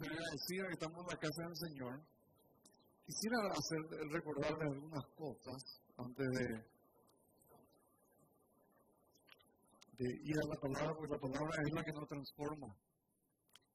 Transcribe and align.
me 0.00 0.08
decía 0.08 0.66
que 0.66 0.72
estamos 0.72 0.98
en 1.00 1.06
la 1.06 1.18
casa 1.18 1.42
del 1.42 1.56
Señor, 1.56 2.02
quisiera 3.04 3.36
hacer, 3.52 3.80
recordarle 4.10 4.64
algunas 4.64 5.04
cosas 5.14 5.80
antes 5.96 6.26
de, 6.38 6.64
ir 9.98 10.36
a 10.36 10.48
la 10.48 10.60
palabra, 10.60 10.94
porque 10.94 11.14
la 11.14 11.20
palabra 11.20 11.62
es 11.64 11.72
la 11.72 11.82
que 11.82 11.92
nos 11.92 12.08
transforma. 12.08 12.76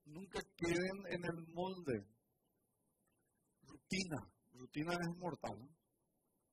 Nunca 0.06 0.40
queden 0.58 0.98
en 1.08 1.26
el 1.26 1.48
molde. 1.54 2.06
Rutina. 3.64 4.18
Rutina 4.54 4.94
es 4.94 5.18
mortal. 5.18 5.58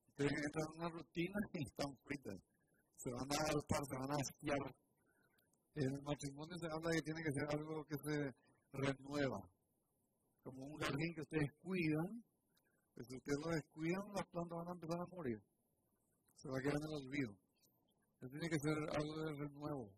Ustedes 0.09 0.33
entran 0.33 0.67
en 0.67 0.81
una 0.81 0.89
rutina 0.89 1.39
y 1.53 1.65
están 1.65 1.97
fritas. 2.05 2.41
Se 2.97 3.11
van 3.11 3.31
a 3.31 3.35
adaptar, 3.35 3.85
se 3.85 3.97
van 3.97 4.13
a. 4.13 4.17
En 5.75 5.95
el 5.95 6.03
matrimonio 6.03 6.57
se 6.59 6.67
habla 6.67 6.91
de 6.91 6.97
que 6.97 7.03
tiene 7.03 7.23
que 7.23 7.33
ser 7.33 7.47
algo 7.55 7.85
que 7.85 7.97
se 7.99 8.35
renueva. 8.73 9.41
Como 10.49 10.65
un 10.65 10.81
jardín 10.81 11.13
que 11.15 11.21
ustedes 11.21 11.53
cuidan, 11.61 12.25
si 12.97 13.17
ustedes 13.17 13.39
lo 13.45 13.51
descuidan, 13.53 14.01
las 14.15 14.27
plantas 14.33 14.57
van 14.57 14.69
a 14.69 14.73
empezar 14.73 14.99
a 14.99 15.15
morir. 15.15 15.39
Se 16.37 16.49
va 16.49 16.57
a 16.57 16.63
quedar 16.63 16.81
en 16.81 16.89
el 16.89 17.05
olvido. 17.05 17.33
Eso 18.17 18.31
tiene 18.31 18.49
que 18.49 18.59
ser 18.59 18.73
algo 18.97 19.15
de 19.29 19.45
renuevo. 19.45 19.93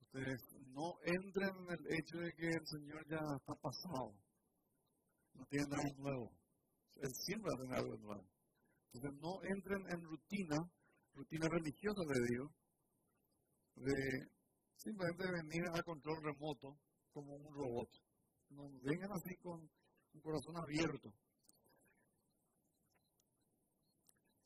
Ustedes 0.00 0.40
no 0.72 0.96
entren 1.04 1.52
en 1.60 1.68
el 1.76 1.92
hecho 1.92 2.16
de 2.24 2.32
que 2.32 2.48
el 2.56 2.66
Señor 2.66 3.04
ya 3.06 3.20
está 3.36 3.54
pasado. 3.60 4.16
No 5.34 5.44
tiene 5.50 5.66
nada 5.68 5.84
nuevo. 5.98 6.32
Él 6.96 7.12
siempre 7.12 7.50
va 7.52 7.56
a 7.58 7.62
tener 7.64 7.78
algo 7.84 7.96
nuevo. 7.98 8.26
Entonces 8.94 9.20
no 9.20 9.44
entren 9.44 9.82
en 9.92 10.00
rutina, 10.08 10.56
rutina 11.12 11.48
religiosa 11.52 12.00
de 12.08 12.20
Dios, 12.32 12.48
de 13.76 13.96
simplemente 14.76 15.30
venir 15.30 15.64
a 15.68 15.82
control 15.82 16.16
remoto 16.24 16.80
como 17.12 17.36
un 17.36 17.54
robot. 17.54 17.90
No 18.54 18.68
vengan 18.82 19.12
así 19.12 19.34
con 19.36 19.60
un 19.60 20.20
corazón 20.20 20.56
abierto. 20.56 21.12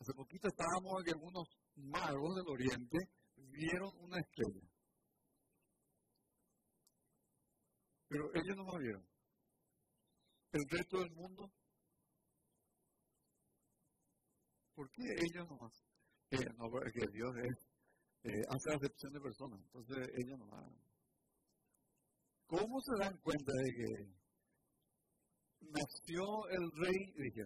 Hace 0.00 0.12
poquito 0.14 0.48
estábamos 0.48 1.02
que 1.04 1.10
algunos 1.10 1.48
magos 1.76 2.36
del 2.36 2.48
Oriente 2.48 2.98
vieron 3.36 3.90
una 3.98 4.18
estrella. 4.20 4.68
Pero 8.08 8.30
ellos 8.34 8.56
no 8.56 8.64
la 8.64 8.78
vieron. 8.78 9.06
El 10.52 10.62
resto 10.70 11.00
del 11.00 11.10
mundo, 11.10 11.50
¿por 14.74 14.90
qué 14.90 15.02
ellos 15.02 15.48
no 15.50 15.56
más? 15.56 15.72
Eh, 16.30 16.46
no, 16.56 16.70
porque 16.70 17.06
Dios 17.12 17.30
es, 17.42 17.58
eh, 18.22 18.42
hace 18.48 18.74
acepción 18.74 19.12
de 19.12 19.20
personas, 19.20 19.60
entonces 19.60 20.08
ellos 20.16 20.38
no 20.38 20.46
más. 20.46 20.95
¿Cómo 22.46 22.80
se 22.80 22.92
dan 23.04 23.16
cuenta 23.18 23.52
de 23.52 23.70
que 23.72 24.16
nació 25.60 26.22
el 26.50 26.70
rey? 26.76 27.12
Dije, 27.16 27.42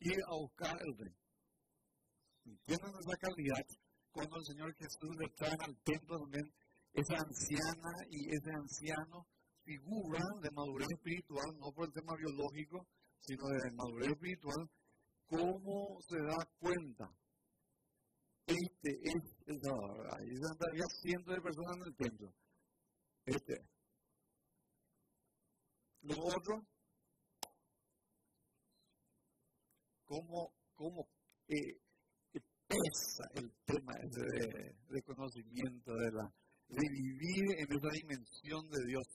ir 0.00 0.18
a 0.26 0.34
buscar 0.34 0.76
el 0.80 0.98
rey. 0.98 1.14
¿Entienden 2.44 2.94
esa 2.98 3.16
calidad? 3.20 3.66
Cuando 4.10 4.36
el 4.36 4.44
Señor 4.44 4.74
Jesús 4.74 5.16
le 5.20 5.28
trae 5.36 5.56
al 5.60 5.76
templo 5.84 6.18
donde 6.18 6.40
esa 6.94 7.14
anciana 7.14 7.92
y 8.10 8.34
ese 8.34 8.50
anciano 8.50 9.26
figuran 9.62 10.40
de 10.42 10.50
madurez 10.50 10.88
espiritual, 10.90 11.46
no 11.58 11.70
por 11.72 11.86
el 11.86 11.92
tema 11.92 12.16
biológico, 12.16 12.88
sino 13.20 13.46
de 13.46 13.70
madurez 13.76 14.10
espiritual, 14.10 14.68
¿cómo 15.28 16.00
se 16.08 16.18
da 16.18 16.38
cuenta? 16.58 17.06
Este 18.50 18.98
es 19.04 19.60
Salvador. 19.62 20.08
Ahí 20.14 20.28
había 20.70 20.84
cientos 21.00 21.34
de 21.34 21.40
personas 21.40 21.76
en 21.76 21.82
el 21.86 21.96
templo. 21.96 22.34
Este. 23.26 23.54
Lo 26.02 26.14
otro, 26.14 26.66
cómo, 30.04 30.52
cómo 30.74 31.08
eh, 31.46 31.78
pesa 32.66 33.24
el 33.34 33.52
tema 33.66 33.92
de, 34.02 34.74
de 34.88 35.02
conocimiento, 35.02 35.92
de, 35.92 36.10
de 36.68 36.88
vivir 36.90 37.44
en 37.58 37.72
esa 37.72 37.88
dimensión 37.92 38.68
de 38.68 38.86
Dios. 38.86 39.06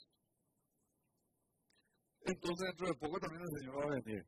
Entonces 2.21 2.67
dentro 2.67 2.87
de 2.87 2.95
poco 2.95 3.19
también 3.19 3.41
el 3.41 3.59
Señor 3.59 3.79
va 3.79 3.83
a 3.83 4.01
venir. 4.01 4.25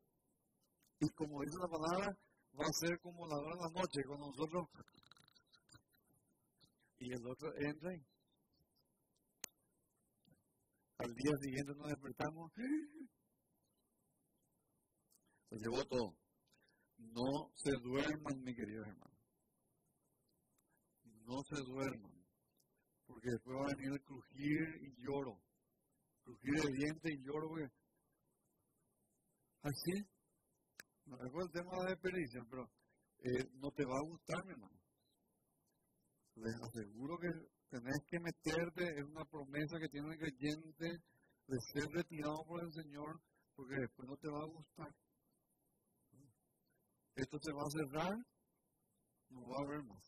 Y 1.00 1.10
como 1.12 1.42
dice 1.42 1.58
la 1.62 1.70
palabra, 1.70 2.18
va 2.60 2.66
a 2.66 2.80
ser 2.80 3.00
como 3.00 3.28
la 3.28 3.38
la 3.38 3.70
noche, 3.70 4.02
cuando 4.06 4.28
nosotros 4.28 4.68
y 7.00 7.14
el 7.14 7.28
otro 7.28 7.54
entra 7.58 7.92
al 10.98 11.14
día 11.14 11.32
siguiente 11.40 11.76
nos 11.76 11.88
despertamos, 11.90 12.52
se 15.50 15.56
llevó 15.58 15.86
todo. 15.86 16.18
No 16.98 17.52
se 17.56 17.72
duerman, 17.84 18.42
mi 18.44 18.56
querido 18.56 18.84
hermano. 18.84 19.18
No 21.04 21.44
se 21.44 21.62
duerman. 21.64 22.12
Porque 23.06 23.30
después 23.30 23.58
va 23.58 23.66
a 23.66 23.76
venir 23.76 23.94
el 23.94 24.02
crujir 24.02 24.82
y 24.82 25.06
lloro. 25.06 25.40
Crujir 26.24 26.54
de 26.64 26.72
diente 26.74 27.14
y 27.14 27.24
lloro. 27.24 27.50
Así. 29.62 30.17
No 31.08 31.16
es 31.18 31.34
el 31.34 31.52
tema 31.52 31.72
de 31.72 31.84
la 31.84 31.90
desperdicio, 31.92 32.46
pero 32.50 32.70
eh, 33.24 33.50
no 33.56 33.72
te 33.72 33.86
va 33.86 33.98
a 33.98 34.10
gustar, 34.10 34.46
mi 34.46 34.52
hermano. 34.52 34.80
Les 36.36 36.56
aseguro 36.62 37.18
que 37.18 37.30
tenés 37.70 38.00
que 38.08 38.20
meterte 38.20 39.00
en 39.00 39.06
una 39.06 39.26
promesa 39.26 39.80
que 39.80 39.90
tiene 39.90 40.14
el 40.14 40.20
creyente 40.20 40.88
de 41.48 41.58
ser 41.74 41.90
retirado 41.92 42.44
por 42.46 42.64
el 42.64 42.72
Señor, 42.72 43.20
porque 43.56 43.76
después 43.76 44.08
no 44.08 44.18
te 44.18 44.30
va 44.30 44.40
a 44.44 44.52
gustar 44.54 44.94
esto 47.18 47.40
se 47.42 47.52
va 47.52 47.64
a 47.64 47.72
cerrar, 47.72 48.16
no 49.30 49.42
va 49.42 49.56
a 49.58 49.66
haber 49.66 49.84
más. 49.84 50.04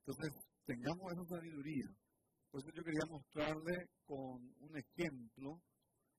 Entonces, 0.00 0.30
tengamos 0.66 1.12
esa 1.12 1.24
sabiduría. 1.36 1.86
Por 2.50 2.60
eso 2.60 2.70
yo 2.74 2.84
quería 2.84 3.06
mostrarle 3.08 3.88
con 4.04 4.54
un 4.60 4.76
ejemplo 4.76 5.62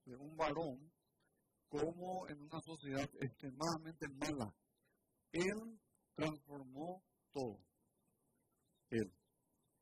de 0.06 0.16
un 0.16 0.36
varón 0.36 0.92
cómo 1.70 2.28
en 2.30 2.42
una 2.42 2.60
sociedad 2.62 3.10
extremadamente 3.20 4.08
mala, 4.10 4.54
él 5.32 5.80
transformó 6.16 7.04
todo. 7.32 7.60
Él. 8.90 9.12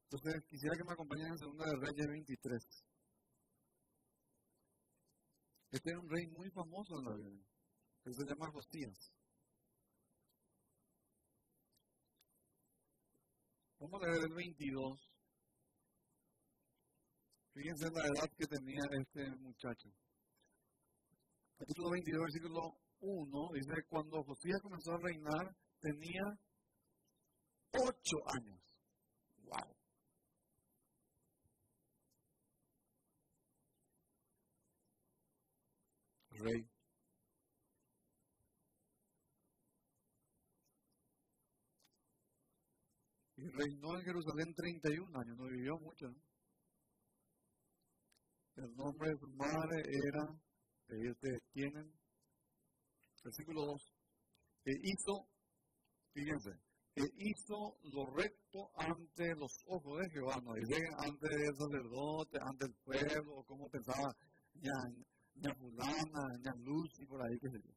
Entonces, 0.10 0.44
quisiera 0.50 0.76
que 0.78 0.84
me 0.84 0.94
acompañen 0.94 1.28
en 1.28 1.38
Segunda 1.38 1.66
de 1.66 1.78
Reyes 1.78 2.08
23. 2.08 2.86
Este 5.72 5.90
era 5.90 6.00
un 6.00 6.10
rey 6.10 6.28
muy 6.28 6.50
famoso 6.52 7.00
en 7.00 7.06
la 7.06 7.16
Biblia. 7.16 7.46
Él 8.06 8.14
se 8.14 8.26
llama 8.26 8.52
Josías. 8.52 9.12
Vamos 13.80 14.02
a 14.02 14.08
leer 14.08 14.24
el 14.24 14.34
22. 14.34 15.12
Fíjense 17.54 17.86
la 17.92 18.06
edad 18.06 18.30
que 18.38 18.48
tenía 18.48 18.82
este 19.00 19.36
muchacho. 19.38 19.90
Capítulo 21.58 21.90
22, 21.92 22.22
versículo 22.22 22.78
1, 23.00 23.50
dice, 23.54 23.72
cuando 23.88 24.24
Josías 24.24 24.62
comenzó 24.62 24.92
a 24.92 25.00
reinar, 25.00 25.56
tenía 25.80 26.22
8 27.72 27.92
años. 28.36 28.60
¡Wow! 29.44 29.76
Rey. 36.32 36.70
Y 43.38 43.48
reinó 43.50 43.98
en 43.98 44.04
Jerusalén 44.04 44.54
31 44.54 45.20
años, 45.20 45.38
no 45.38 45.46
vivió 45.48 45.78
mucho. 45.80 46.08
El 48.58 48.76
nombre 48.76 49.10
de 49.10 49.18
su 49.18 49.28
madre 49.30 49.84
era, 50.08 50.28
que 50.88 51.10
ustedes 51.10 51.42
tienen, 51.52 51.92
versículo 53.24 53.66
2, 53.66 53.94
que 54.64 54.72
hizo, 54.84 55.28
fíjense, 56.14 56.52
que 56.94 57.04
hizo 57.18 57.78
lo 57.84 58.06
recto 58.16 58.70
ante 58.76 59.36
los 59.36 59.52
ojos 59.68 60.00
de 60.00 60.10
Jehová, 60.12 60.40
no 60.44 60.54
dice 60.54 60.82
ante 60.98 61.28
el 61.28 61.56
sacerdote, 61.56 62.38
ante 62.42 62.66
el 62.66 62.74
pueblo, 62.84 63.44
como 63.46 63.70
pensaba 63.70 64.16
ña, 64.54 65.54
fulana, 65.56 66.38
ña 66.40 66.54
luz 66.64 66.90
y 67.00 67.06
por 67.06 67.22
ahí, 67.22 67.38
qué 67.40 67.50
sé 67.50 67.60
yo. 67.62 67.74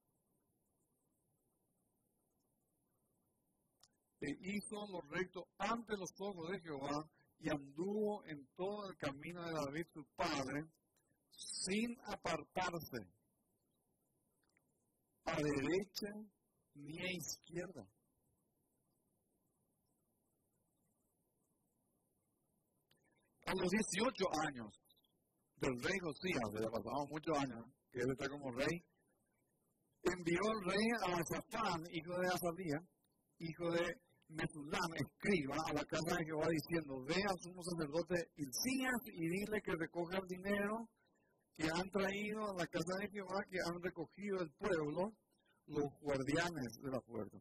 e 4.20 4.36
hizo 4.40 4.86
lo 4.88 5.00
recto 5.02 5.46
ante 5.58 5.96
los 5.96 6.10
ojos 6.18 6.50
de 6.50 6.60
Jehová 6.60 7.08
y 7.38 7.50
anduvo 7.50 8.24
en 8.24 8.48
todo 8.56 8.90
el 8.90 8.96
camino 8.96 9.44
de 9.44 9.52
David 9.52 9.86
su 9.92 10.04
padre 10.16 10.64
sin 11.38 11.96
apartarse 12.06 12.98
a 15.24 15.36
derecha 15.36 16.12
ni 16.74 16.98
a 16.98 17.12
izquierda. 17.12 17.86
A 23.46 23.54
los 23.54 23.70
18 23.70 24.24
años 24.46 24.68
del 25.56 25.80
rey 25.82 25.98
Josías, 26.00 26.52
le 26.52 26.68
pasaron 26.68 27.08
muchos 27.08 27.38
años, 27.38 27.64
que 27.90 28.00
él 28.00 28.10
está 28.10 28.28
como 28.28 28.52
rey, 28.52 28.84
envió 30.02 30.40
el 30.52 30.70
rey 30.70 30.86
a 31.02 31.24
Zafán, 31.24 31.82
hijo 31.92 32.18
de 32.18 32.26
Azalía, 32.28 32.80
hijo 33.38 33.70
de 33.70 34.00
Mesulam, 34.28 34.92
escriba 34.94 35.56
a 35.66 35.72
la 35.72 35.84
casa 35.84 36.16
de 36.18 36.24
Jehová 36.26 36.48
diciendo, 36.48 37.02
ve 37.04 37.22
al 37.26 37.40
sumo 37.40 37.62
sacerdote 37.62 38.30
Ilcías 38.36 39.00
y 39.14 39.28
dile 39.28 39.62
que 39.62 39.72
recoja 39.78 40.18
el 40.18 40.26
dinero 40.28 40.88
que 41.58 41.66
han 41.66 41.90
traído 41.90 42.50
a 42.50 42.54
la 42.54 42.66
casa 42.68 42.94
de 43.00 43.08
Jehová, 43.10 43.42
que 43.50 43.58
han 43.66 43.82
recogido 43.82 44.38
el 44.40 44.50
pueblo, 44.52 45.12
los 45.66 45.90
guardianes 46.00 46.78
de 46.80 46.88
la 46.88 47.00
puerta. 47.00 47.36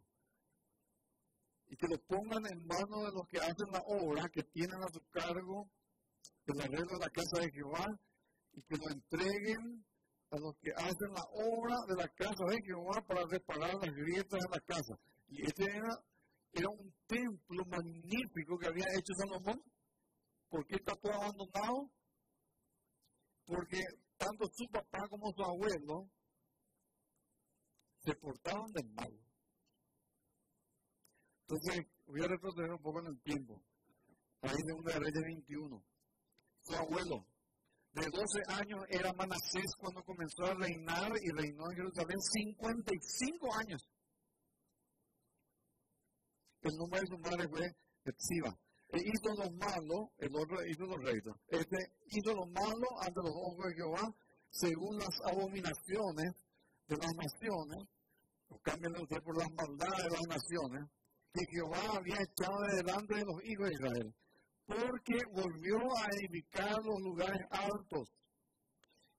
Y 1.68 1.76
que 1.76 1.88
lo 1.88 2.00
pongan 2.08 2.44
en 2.52 2.66
manos 2.66 3.06
de 3.06 3.14
los 3.14 3.28
que 3.30 3.38
hacen 3.38 3.70
la 3.72 3.84
obra, 3.86 4.28
que 4.34 4.42
tienen 4.42 4.82
a 4.82 4.90
su 4.92 5.02
cargo 5.12 5.70
el 6.48 6.62
arreglo 6.62 6.98
de 6.98 7.06
la 7.06 7.12
casa 7.12 7.42
de 7.42 7.52
Jehová, 7.52 7.86
y 8.54 8.62
que 8.64 8.76
lo 8.78 8.90
entreguen 8.90 9.86
a 10.32 10.40
los 10.40 10.56
que 10.62 10.72
hacen 10.72 11.14
la 11.14 11.24
obra 11.34 11.76
de 11.88 11.96
la 11.96 12.08
casa 12.10 12.44
de 12.50 12.58
Jehová 12.66 13.06
para 13.08 13.22
reparar 13.30 13.76
las 13.76 13.94
grietas 13.94 14.40
de 14.40 14.50
la 14.50 14.62
casa. 14.62 14.96
Y 15.28 15.46
este 15.46 15.64
era, 15.64 15.94
era 16.54 16.70
un 16.70 16.92
templo 17.06 17.66
magnífico 17.68 18.58
que 18.58 18.68
había 18.68 18.86
hecho 18.98 19.14
Salomón. 19.14 19.62
¿Por 20.50 20.66
qué 20.66 20.78
está 20.78 20.96
todo 20.96 21.14
abandonado? 21.14 21.92
Porque 23.46 23.80
tanto 24.18 24.48
su 24.54 24.66
papá 24.70 25.08
como 25.10 25.32
su 25.34 25.44
abuelo 25.44 26.10
se 28.00 28.14
portaban 28.16 28.72
de 28.72 28.84
mal. 28.94 29.28
Entonces, 31.42 31.86
voy 32.06 32.24
a 32.24 32.28
retroceder 32.28 32.72
un 32.72 32.82
poco 32.82 33.00
en 33.00 33.08
el 33.08 33.22
tiempo. 33.22 33.62
Ahí 34.42 34.58
de 34.66 34.74
una 34.74 34.92
Reyes 35.00 35.24
21. 35.24 35.84
Su 36.64 36.76
abuelo, 36.76 37.26
de 37.94 38.06
12 38.06 38.24
años, 38.50 38.86
era 38.90 39.14
Manasés 39.14 39.76
cuando 39.80 40.04
comenzó 40.04 40.44
a 40.46 40.54
reinar 40.56 41.12
y 41.22 41.32
reinó 41.32 41.72
en 41.72 41.78
Jerusalén 41.78 42.20
55 42.20 43.56
años. 43.56 43.90
El 46.62 46.76
nombre 46.76 47.00
de 47.00 47.08
su 47.08 47.18
madre 47.20 47.48
fue 47.48 47.76
Epsiba. 48.04 48.58
Hizo 48.94 49.34
lo 49.36 49.52
malo, 49.52 50.12
el 50.18 50.34
otro 50.34 50.66
hizo 50.66 50.86
lo 50.86 50.98
recto. 50.98 51.32
Este 51.50 51.78
hizo 52.08 52.34
lo 52.34 52.46
malo 52.48 52.88
ante 53.02 53.20
los 53.22 53.36
ojos 53.36 53.66
de 53.68 53.76
Jehová, 53.76 54.16
según 54.50 54.98
las 54.98 55.16
abominaciones 55.26 56.32
de 56.88 56.96
las 56.96 57.14
naciones, 57.14 57.84
o 58.48 58.60
cámbienlo 58.60 59.04
usted 59.04 59.22
por 59.24 59.38
las 59.38 59.52
maldades 59.52 60.04
de 60.04 60.10
las 60.10 60.28
naciones, 60.28 60.90
que 61.34 61.46
Jehová 61.52 61.98
había 61.98 62.16
echado 62.16 62.62
de 62.62 62.76
delante 62.78 63.16
de 63.16 63.26
los 63.26 63.44
hijos 63.44 63.68
de 63.68 63.74
Israel, 63.74 64.16
porque 64.66 65.20
volvió 65.34 65.78
a 65.98 66.08
edificar 66.18 66.76
los 66.84 67.00
lugares 67.02 67.46
altos 67.52 68.10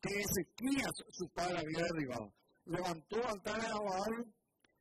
que 0.00 0.20
Ezequías, 0.20 0.92
su 1.10 1.28
padre, 1.30 1.58
había 1.58 1.82
derribado. 1.92 2.32
Levantó 2.64 3.16
altares 3.26 3.66
a 3.66 3.80
Baal, 3.80 4.34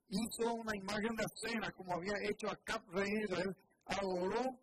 hizo 0.10 0.54
una 0.54 0.76
imagen 0.76 1.16
de 1.16 1.26
acera, 1.26 1.72
como 1.72 1.96
había 1.96 2.14
hecho 2.30 2.50
Acab, 2.50 2.82
rey 2.92 3.10
Israel, 3.24 3.56
adoró 3.86 4.60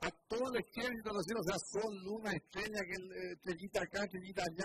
a 0.00 0.10
todo 0.28 0.52
el 0.52 0.60
ejército 0.60 1.10
cielos, 1.22 1.46
o 1.46 1.50
sea, 1.50 1.58
sol, 1.58 1.94
luna, 2.04 2.32
estrella, 2.32 2.80
que, 2.84 3.32
estrellita 3.32 3.82
acá, 3.82 4.04
estrellita 4.04 4.42
allá. 4.42 4.64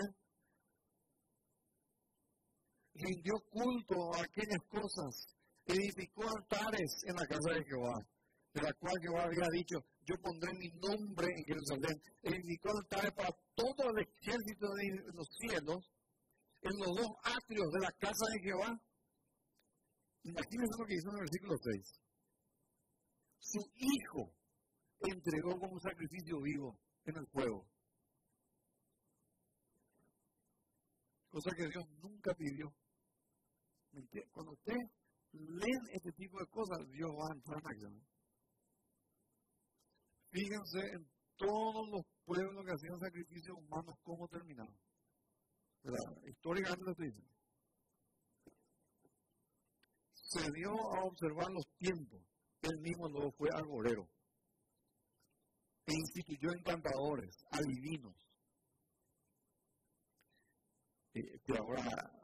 Rindió 2.94 3.34
culto 3.50 4.14
a 4.14 4.22
aquellas 4.22 4.62
cosas, 4.68 5.36
edificó 5.66 6.22
altares 6.26 6.90
en 7.06 7.16
la 7.16 7.26
casa 7.26 7.52
de 7.52 7.64
Jehová, 7.64 7.98
de 8.54 8.62
la 8.62 8.72
cual 8.74 8.94
Jehová 9.02 9.24
había 9.24 9.48
dicho, 9.52 9.84
yo 10.06 10.14
pondré 10.22 10.54
mi 10.54 10.70
nombre 10.80 11.26
en 11.36 11.44
Jerusalén. 11.44 12.00
Edificó 12.22 12.70
altares 12.70 13.12
para 13.12 13.36
todo 13.54 13.90
el 13.90 13.98
ejército 13.98 14.72
de 14.74 15.12
los 15.12 15.28
cielos, 15.38 15.92
en 16.62 16.78
los 16.78 16.96
dos 16.96 17.10
atrios 17.24 17.70
de 17.72 17.80
la 17.80 17.92
casa 17.92 18.24
de 18.32 18.40
Jehová. 18.40 18.80
Imagínense 20.22 20.78
lo 20.78 20.86
que 20.86 20.94
dice 20.94 21.08
en 21.08 21.14
el 21.14 21.20
versículo 21.20 21.56
6. 21.62 22.00
Su 23.38 23.60
hijo 23.76 24.32
entregó 25.00 25.58
como 25.58 25.78
sacrificio 25.80 26.40
vivo 26.40 26.78
en 27.04 27.16
el 27.16 27.26
fuego. 27.28 27.66
Cosa 31.30 31.50
que 31.56 31.68
Dios 31.68 31.84
nunca 32.02 32.34
pidió. 32.34 32.72
Cuando 34.32 34.52
usted 34.52 34.76
lee 35.32 35.78
este 35.92 36.12
tipo 36.12 36.38
de 36.38 36.46
cosas, 36.46 36.78
Dios 36.88 37.10
va 37.10 37.28
a 37.28 37.34
entrar 37.34 37.58
en 37.60 37.66
acción. 37.66 38.06
Fíjense 40.30 40.80
en 40.94 41.08
todos 41.36 41.88
los 41.90 42.02
pueblos 42.24 42.64
que 42.64 42.72
hacían 42.72 43.00
sacrificios 43.00 43.56
humanos, 43.58 43.94
cómo 44.02 44.28
terminaron. 44.28 44.76
Históricamente 46.26 46.84
lo 46.84 46.90
estoy 46.90 47.06
diciendo. 47.06 47.34
Se 50.12 50.50
dio 50.52 50.70
a 50.70 51.04
observar 51.04 51.46
los 51.52 51.64
tiempos. 51.78 52.20
Él 52.62 52.80
mismo 52.80 53.08
luego 53.08 53.30
fue 53.32 53.48
agorero 53.52 54.08
e 55.86 55.94
instituyó 55.94 56.50
encantadores, 56.52 57.36
adivinos. 57.50 58.14
Eh, 61.14 61.40
que 61.44 61.56
ahora 61.56 61.82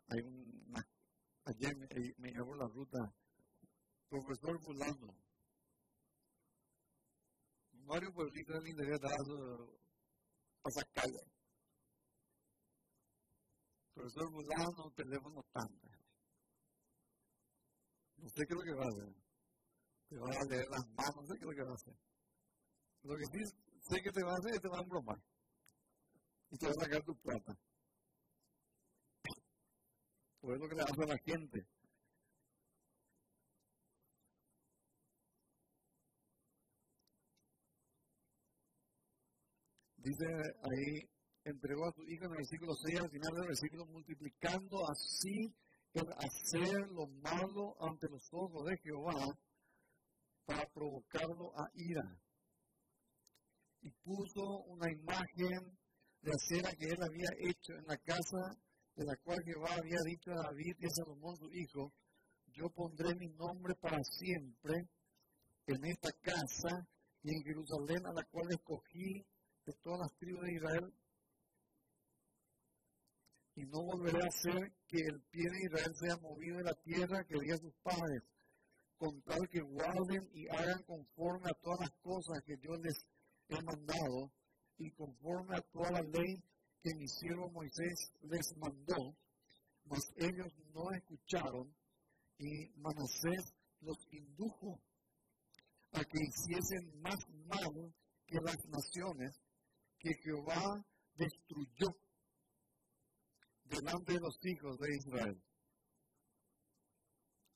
hay 0.09 0.21
una, 0.21 0.87
ayer 1.45 1.77
me, 1.77 1.87
eh, 1.87 2.15
me 2.19 2.31
llevó 2.31 2.55
la 2.57 2.67
ruta, 2.67 2.99
profesor 4.09 4.61
fulano, 4.63 5.17
varios 7.87 8.13
pueblitos 8.13 8.55
del 8.57 8.69
interior 8.69 9.01
de 9.01 9.09
pasa 10.63 10.83
calle. 10.93 11.21
Profesor 13.95 14.31
fulano, 14.31 14.91
teléfono 14.97 15.43
tanto. 15.53 15.89
No 18.17 18.29
sé 18.29 18.47
qué 18.47 18.55
es 18.55 18.59
lo 18.59 18.63
que 18.63 18.75
va 18.75 18.85
a 18.85 18.89
hacer. 18.89 19.15
Te 20.09 20.17
va 20.17 20.29
a 20.29 20.45
leer 20.45 20.69
las 20.71 20.87
manos, 20.97 21.17
no 21.17 21.27
sé 21.27 21.35
qué 21.39 21.45
es 21.45 21.51
lo 21.51 21.55
que 21.55 21.63
va 21.63 21.71
a 21.71 21.75
hacer. 21.75 22.12
Lo 23.05 23.17
que 23.17 23.27
sí 23.27 23.45
sé 23.81 24.01
que 24.01 24.13
te 24.13 24.23
va 24.23 24.33
a 24.33 24.37
hacer 24.37 24.55
es 24.55 24.61
te 24.61 24.69
va 24.69 24.79
a 24.79 24.83
embromar. 24.83 25.19
Y 26.51 26.57
te 26.57 26.67
va 26.67 26.73
a 26.73 26.85
sacar 26.85 27.03
tu 27.03 27.17
plata. 27.17 27.59
Pues 30.41 30.55
es 30.55 30.61
lo 30.61 30.69
que 30.69 30.75
le 30.77 30.83
hace 30.83 31.03
a 31.03 31.07
la 31.07 31.19
gente. 31.19 31.67
Dice 39.97 40.27
ahí, 40.65 41.09
entregó 41.45 41.87
a 41.87 41.93
su 41.93 42.03
hijo 42.03 42.25
en 42.25 42.33
el 42.33 42.37
versículo 42.39 42.75
6 42.75 43.01
al 43.01 43.11
final 43.11 43.35
del 43.35 43.47
versículo, 43.47 43.87
multiplicando 43.87 44.89
así 44.91 45.55
el 45.93 46.07
hacer 46.13 46.89
lo 46.89 47.07
malo 47.07 47.77
ante 47.81 48.09
los 48.09 48.29
ojos 48.33 48.65
de 48.67 48.79
Jehová 48.79 49.39
para 50.45 50.67
provocarlo 50.73 51.53
a 51.57 51.71
ira 51.75 52.19
y 53.83 53.91
puso 54.03 54.63
una 54.67 54.91
imagen 54.91 55.79
de 56.23 56.31
acera 56.33 56.71
que 56.79 56.87
él 56.87 57.03
había 57.03 57.29
hecho 57.39 57.75
en 57.75 57.87
la 57.87 57.97
casa 57.99 58.57
de 58.95 59.05
la 59.05 59.17
cual 59.17 59.43
Jehová 59.45 59.75
había 59.75 59.99
dicho 60.05 60.31
a 60.31 60.43
David 60.43 60.77
y 60.79 60.87
a 60.87 60.91
Salomón 60.91 61.37
su 61.37 61.51
hijo, 61.53 61.93
yo 62.55 62.69
pondré 62.71 63.15
mi 63.17 63.29
nombre 63.31 63.75
para 63.81 63.99
siempre 64.05 64.89
en 65.67 65.85
esta 65.85 66.13
casa 66.21 66.87
y 67.23 67.35
en 67.35 67.43
Jerusalén 67.43 68.07
a 68.07 68.13
la 68.13 68.25
cual 68.25 68.47
escogí 68.51 69.25
de 69.65 69.73
todas 69.83 70.01
las 70.01 70.19
tribus 70.19 70.43
de 70.43 70.55
Israel 70.55 70.95
y 73.55 73.65
no 73.67 73.83
volveré 73.83 74.23
a 74.23 74.29
hacer 74.29 74.73
que 74.87 74.99
el 74.99 75.21
pie 75.31 75.45
de 75.51 75.65
Israel 75.67 75.93
sea 75.95 76.17
movido 76.19 76.59
de 76.59 76.65
la 76.65 76.75
tierra 76.83 77.25
que 77.25 77.39
di 77.41 77.51
a 77.51 77.59
sus 77.59 77.75
padres, 77.83 78.23
con 78.97 79.21
tal 79.23 79.49
que 79.51 79.61
guarden 79.61 80.29
y 80.33 80.49
hagan 80.49 80.83
conforme 80.85 81.51
a 81.51 81.61
todas 81.61 81.81
las 81.81 81.91
cosas 82.01 82.43
que 82.45 82.57
yo 82.59 82.77
les 82.77 82.95
he 83.57 83.63
mandado 83.63 84.33
y 84.79 84.91
conforme 84.93 85.57
a 85.57 85.63
toda 85.73 85.91
la 85.91 86.03
ley 86.03 86.43
que 86.83 86.95
mi 86.95 87.07
siervo 87.09 87.51
Moisés 87.51 88.13
les 88.23 88.57
mandó, 88.57 89.17
mas 89.85 90.01
ellos 90.17 90.53
no 90.75 90.91
escucharon 90.93 91.75
y 92.39 92.69
Manasés 92.77 93.55
los 93.81 93.97
indujo 94.11 94.81
a 95.93 96.05
que 96.05 96.19
hiciesen 96.23 97.01
más 97.01 97.19
mal 97.47 97.95
que 98.27 98.41
las 98.41 98.59
naciones 98.67 99.33
que 99.99 100.15
Jehová 100.25 100.85
destruyó 101.15 101.95
delante 103.65 104.15
de 104.15 104.21
los 104.21 104.37
hijos 104.45 104.79
de 104.79 104.97
Israel. 104.97 105.43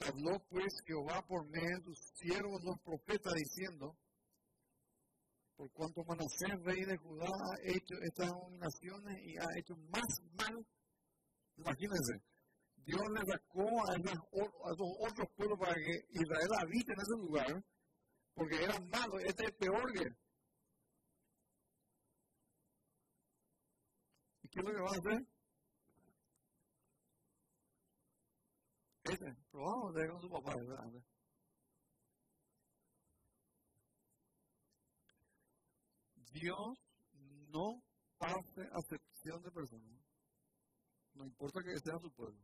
Habló 0.00 0.38
pues 0.50 0.72
Jehová 0.86 1.24
por 1.26 1.48
medio 1.48 1.78
de 1.78 1.84
sus 1.84 1.98
siervos 2.14 2.62
los 2.62 2.78
profetas 2.80 3.32
diciendo, 3.34 3.96
por 5.56 5.70
cuanto 5.72 6.04
Manasés, 6.04 6.62
rey 6.64 6.84
de 6.84 6.96
Judá, 6.98 7.26
ha 7.26 7.56
hecho 7.62 7.94
estas 8.02 8.30
naciones 8.58 9.18
y 9.24 9.36
ha 9.38 9.58
hecho 9.58 9.74
más 9.90 10.04
mal. 10.34 10.66
Imagínense, 11.56 12.22
Dios 12.76 13.02
le 13.10 13.20
sacó 13.32 13.66
a, 13.88 13.94
esos 13.96 14.90
otros 15.00 15.28
pueblos 15.34 15.58
para 15.58 15.74
que 15.74 16.04
Israel 16.10 16.50
habite 16.60 16.92
en 16.92 17.00
ese 17.00 17.16
lugar, 17.18 17.64
porque 18.34 18.62
eran 18.62 18.88
malos, 18.90 19.22
este 19.24 19.46
es 19.46 19.52
peor 19.56 19.92
que. 19.92 20.04
¿Y 24.42 24.48
qué 24.48 24.60
es 24.60 24.64
lo 24.64 24.72
que 24.72 24.80
van 24.80 24.94
a 24.94 24.98
hacer? 24.98 25.26
Este, 29.04 29.34
probamos 29.50 29.94
de 29.94 30.08
con 30.08 30.20
su 30.20 30.28
papá, 30.28 30.54
¿verdad? 30.56 31.15
Dios 36.40 36.78
no 37.48 37.82
hace 38.20 38.62
acepción 38.72 39.42
de 39.42 39.50
personas. 39.50 40.02
No 41.14 41.24
importa 41.24 41.62
que 41.62 41.78
sea 41.78 41.98
su 41.98 42.10
pueblo. 42.12 42.42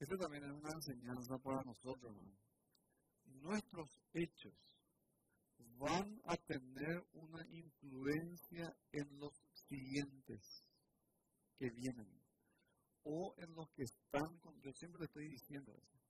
Esto 0.00 0.16
también 0.16 0.42
es 0.42 0.50
una 0.50 0.72
enseñanza 0.72 1.38
para 1.38 1.62
nosotros. 1.62 2.16
Nuestros 3.24 3.88
hechos 4.12 4.52
van 5.78 6.20
a 6.24 6.36
tener 6.36 7.06
una 7.12 7.46
influencia 7.50 8.76
en 8.90 9.18
los 9.20 9.32
siguientes 9.68 10.64
que 11.56 11.70
vienen 11.70 12.20
o 13.04 13.32
en 13.38 13.54
los 13.54 13.70
que 13.70 13.84
están 13.84 14.40
yo 14.62 14.72
siempre 14.72 15.04
estoy 15.04 15.28
diciendo 15.28 15.72
eso, 15.76 16.01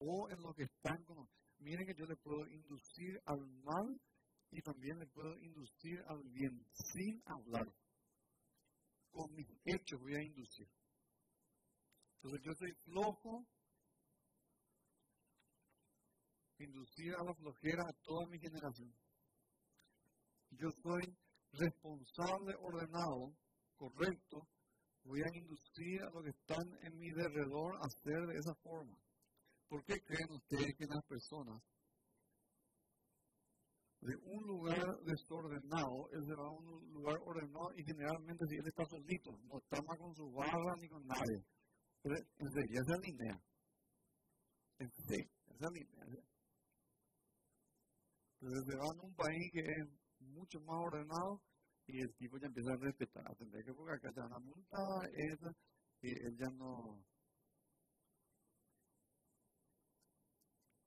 o 0.00 0.28
en 0.30 0.42
los 0.42 0.54
que 0.54 0.64
están 0.64 1.02
con, 1.04 1.28
miren 1.58 1.86
que 1.86 1.94
yo 1.94 2.06
le 2.06 2.16
puedo 2.16 2.46
inducir 2.48 3.20
al 3.26 3.40
mal 3.62 4.00
y 4.50 4.60
también 4.62 4.98
le 4.98 5.06
puedo 5.06 5.36
inducir 5.38 6.00
al 6.08 6.22
bien 6.30 6.66
sin 6.72 7.22
hablar. 7.26 7.66
Con 9.10 9.32
mis 9.34 9.48
hechos 9.64 10.00
voy 10.00 10.14
a 10.14 10.22
inducir. 10.22 10.68
Entonces 12.16 12.40
yo 12.44 12.52
soy 12.54 12.72
flojo, 12.84 13.46
inducir 16.58 17.14
a 17.14 17.24
la 17.24 17.34
flojera 17.34 17.82
a 17.82 18.02
toda 18.02 18.26
mi 18.28 18.38
generación. 18.38 18.94
Yo 20.50 20.68
soy 20.82 21.16
responsable, 21.52 22.54
ordenado, 22.60 23.34
correcto, 23.76 24.48
voy 25.04 25.20
a 25.20 25.38
inducir 25.38 26.02
a 26.02 26.10
los 26.10 26.24
que 26.24 26.30
están 26.30 26.66
en 26.82 26.98
mi 26.98 27.10
derredor 27.10 27.76
a 27.76 27.86
hacer 27.86 28.26
de 28.26 28.38
esa 28.38 28.54
forma. 28.62 28.96
¿Por 29.70 29.84
qué 29.84 29.94
creen 30.02 30.30
ustedes 30.32 30.74
que 30.76 30.84
las 30.84 31.04
personas 31.06 31.62
de 34.00 34.16
un 34.16 34.42
lugar 34.42 34.82
desordenado, 35.04 36.10
él 36.10 36.26
se 36.26 36.34
va 36.34 36.46
a 36.48 36.50
un 36.50 36.92
lugar 36.92 37.16
ordenado 37.24 37.70
y 37.76 37.84
generalmente 37.84 38.44
si 38.48 38.56
él 38.56 38.66
está 38.66 38.84
solito, 38.86 39.30
no 39.46 39.58
está 39.58 39.80
más 39.86 39.96
con 39.98 40.12
su 40.16 40.32
barra 40.32 40.74
ni 40.80 40.88
con 40.88 41.06
nadie, 41.06 41.44
enseguida 42.02 42.82
se 42.82 42.94
alinea. 42.94 43.42
Enseguida 44.78 45.54
se 45.56 45.64
alinea. 45.64 46.24
Entonces 48.40 48.64
se 48.66 48.76
va 48.76 48.84
a 48.84 49.06
un 49.06 49.14
país 49.14 49.50
que 49.52 49.60
es 49.60 49.86
mucho 50.18 50.58
más 50.60 50.78
ordenado 50.82 51.42
y 51.86 52.00
el 52.00 52.14
tipo 52.16 52.38
ya 52.38 52.46
empieza 52.48 52.72
a 52.72 52.84
respetar, 52.84 53.24
a 53.30 53.34
tener 53.34 53.64
que 53.64 53.72
porque 53.72 53.94
acá 53.94 54.10
te 54.12 54.20
van 54.20 54.32
a 54.32 55.06
esa, 55.14 55.50
y 56.02 56.10
él 56.10 56.36
ya 56.38 56.50
no. 56.56 57.04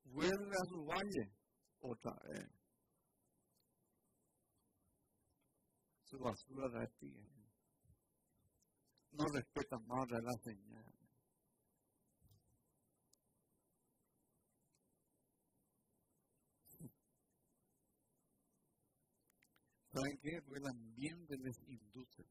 Vuelve 0.05 0.55
a 0.55 0.65
su 0.65 0.85
valle 0.85 1.33
otra 1.79 2.13
vez. 2.29 2.49
Su 6.03 6.19
basura 6.19 6.79
de 6.79 6.87
ti. 6.99 7.13
No 9.11 9.25
respeta 9.33 9.77
más 9.79 10.07
de 10.07 10.21
la 10.21 10.33
señal. 10.43 10.93
¿Saben 19.91 20.17
qué? 20.21 20.41
Porque 20.41 20.59
el 20.59 20.67
ambiente 20.67 21.37
les 21.37 21.59
induce. 21.67 22.23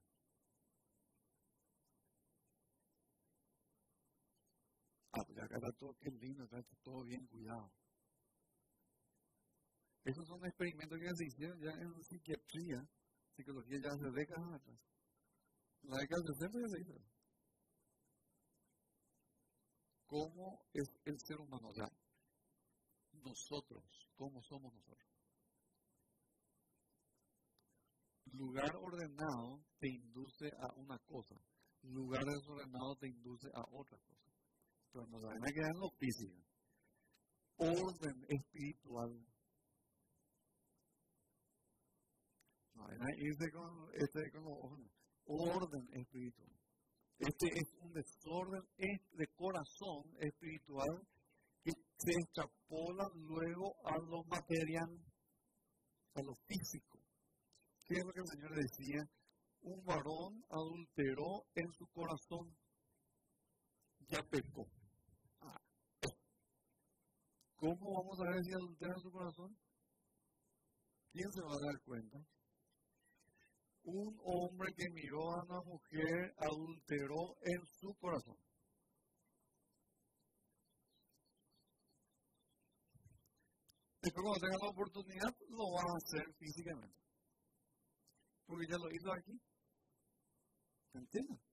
Acá 5.13 5.57
está 5.57 5.73
todo 5.73 5.95
qué 6.01 6.11
lindo, 6.11 6.45
está 6.45 6.63
todo 6.83 7.05
bien 7.05 7.27
cuidado. 7.27 7.71
Esos 10.05 10.27
son 10.27 10.45
experimentos 10.45 10.99
que 10.99 11.15
se 11.15 11.25
hicieron 11.27 11.61
ya 11.61 11.71
en 11.71 12.03
psiquiatría, 12.03 12.89
psicología 13.37 13.79
ya 13.83 13.91
hace 13.91 14.11
décadas 14.11 14.55
atrás. 14.55 14.81
La 15.83 15.99
década 15.99 16.23
de 16.23 16.35
60 16.35 16.61
ya 16.61 16.69
se 16.69 16.81
hizo. 16.81 17.05
¿Cómo 20.07 20.67
es 20.73 20.89
el 21.05 21.19
ser 21.21 21.39
humano? 21.39 21.69
O 21.69 21.75
sea, 21.75 21.89
nosotros, 23.13 23.85
¿cómo 24.17 24.43
somos 24.43 24.73
nosotros? 24.75 25.13
lugar 28.33 28.75
ordenado 28.77 29.63
te 29.79 29.89
induce 29.89 30.49
a 30.59 30.73
una 30.77 30.99
cosa, 31.01 31.37
lugar 31.83 32.25
desordenado 32.25 32.97
te 32.97 33.09
induce 33.09 33.49
a 33.55 33.63
otra 33.71 33.99
cosa. 33.99 34.32
Pero 34.93 35.07
nos 35.07 35.23
van 35.23 35.43
a 35.43 35.53
quedar 35.53 35.75
físico. 35.99 36.37
Orden 37.57 38.27
espiritual. 38.29 39.11
No 42.75 42.83
van 42.85 43.03
a 43.03 43.17
irse 43.17 43.51
con, 43.51 43.91
este, 43.95 44.31
con 44.33 44.91
orden 45.25 45.89
espiritual. 45.93 46.51
Este 47.19 47.47
es 47.55 47.73
un 47.81 47.93
desorden 47.93 48.63
de 49.13 49.27
corazón 49.37 50.03
espiritual 50.19 51.07
que 51.63 51.71
se 51.97 52.11
extrapola 52.11 53.09
luego 53.15 53.77
a 53.87 53.97
lo 53.99 54.25
material, 54.25 54.91
a 56.15 56.23
lo 56.23 56.35
físico. 56.47 56.99
¿Qué 57.87 57.95
es 57.95 58.05
lo 58.05 58.13
que 58.13 58.21
el 58.21 58.29
Señor 58.29 58.55
decía? 58.55 59.09
Un 59.63 59.85
varón 59.85 60.45
adulteró 60.51 61.47
en 61.55 61.73
su 61.73 61.87
corazón, 61.93 62.57
ya 64.09 64.21
pecó. 64.25 64.67
¿Cómo 67.63 67.95
vamos 67.95 68.19
a 68.19 68.35
ver 68.35 68.43
si 68.43 68.53
adultera 68.55 68.93
en 68.93 69.01
su 69.01 69.13
corazón? 69.13 69.57
¿Quién 71.13 71.31
se 71.31 71.43
va 71.43 71.53
a 71.55 71.65
dar 71.65 71.81
cuenta? 71.85 72.19
Un 73.85 74.19
hombre 74.25 74.75
que 74.75 74.91
miró 74.91 75.31
a 75.31 75.45
una 75.45 75.61
mujer 75.63 76.35
adulteró 76.39 77.37
en 77.43 77.65
su 77.79 77.95
corazón. 78.01 78.37
Después 84.03 84.25
cuando 84.25 84.41
tenga 84.41 84.59
la 84.61 84.71
oportunidad 84.73 85.33
lo 85.51 85.71
va 85.71 85.83
a 85.83 85.97
hacer 85.99 86.35
físicamente 86.35 86.99
porque 88.45 88.67
ya 88.69 88.77
lo 88.77 88.91
hizo 88.91 89.13
aquí. 89.13 89.41
¿Entiendes? 90.95 91.52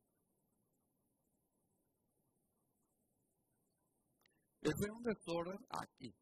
Es 4.61 4.73
un 4.91 5.03
desorden 5.03 5.57
aquí. 5.69 6.13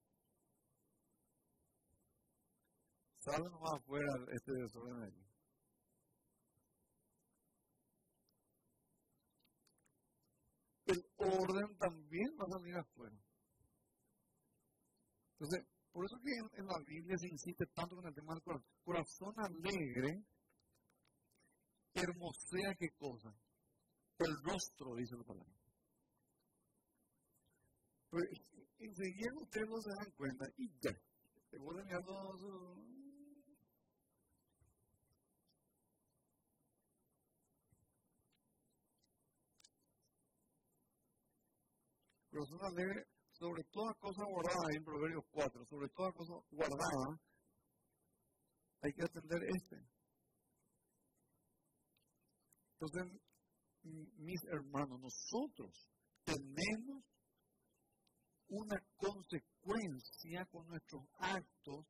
Sale 3.19 3.49
nomás 3.49 3.73
afuera 3.73 4.07
este 4.31 4.51
desorden 4.53 5.03
aquí. 5.03 5.27
El 10.85 11.05
orden 11.17 11.77
también 11.77 12.29
va 12.39 12.45
a 12.45 12.59
salir 12.59 12.75
afuera. 12.77 13.17
Entonces, 15.33 15.67
por 15.91 16.05
eso 16.05 16.15
que 16.23 16.31
en, 16.31 16.61
en 16.61 16.67
la 16.67 16.79
Biblia 16.85 17.17
se 17.17 17.27
insiste 17.27 17.65
tanto 17.73 17.95
con 17.95 18.05
el 18.07 18.13
tema 18.13 18.33
del 18.33 18.43
corazón. 18.43 18.67
Corazón 18.83 19.33
alegre 19.37 20.23
hermosea 21.93 22.75
qué 22.77 22.89
cosa? 22.97 23.33
El 24.19 24.35
rostro, 24.43 24.95
dice 24.95 25.15
la 25.15 25.23
palabra. 25.23 25.56
Pues, 28.09 28.23
enseguida 28.79 29.31
ustedes 29.41 29.67
no 29.67 29.81
se 29.81 29.89
dan 29.89 30.11
cuenta 30.15 30.45
y 30.57 30.69
ya, 30.79 30.91
te 31.49 31.57
vuelven 31.57 31.85
mirando 31.85 32.37
su... 32.37 32.97
Persona 42.29 42.67
alegre 42.67 43.03
sobre 43.31 43.63
toda 43.71 43.93
cosa 43.95 44.23
guardada 44.25 44.67
en 44.75 44.83
Proverbios 44.83 45.25
4, 45.31 45.65
sobre 45.65 45.89
toda 45.89 46.11
cosa 46.13 46.33
guardada, 46.51 47.19
hay 48.81 48.93
que 48.93 49.03
atender 49.03 49.39
este. 49.43 49.75
Entonces, 52.79 53.21
mis 53.83 54.43
hermanos, 54.51 54.99
nosotros 55.01 55.89
tenemos 56.23 57.03
una 58.49 58.77
consecuencia 58.95 60.45
con 60.51 60.67
nuestros 60.67 61.03
actos 61.19 61.85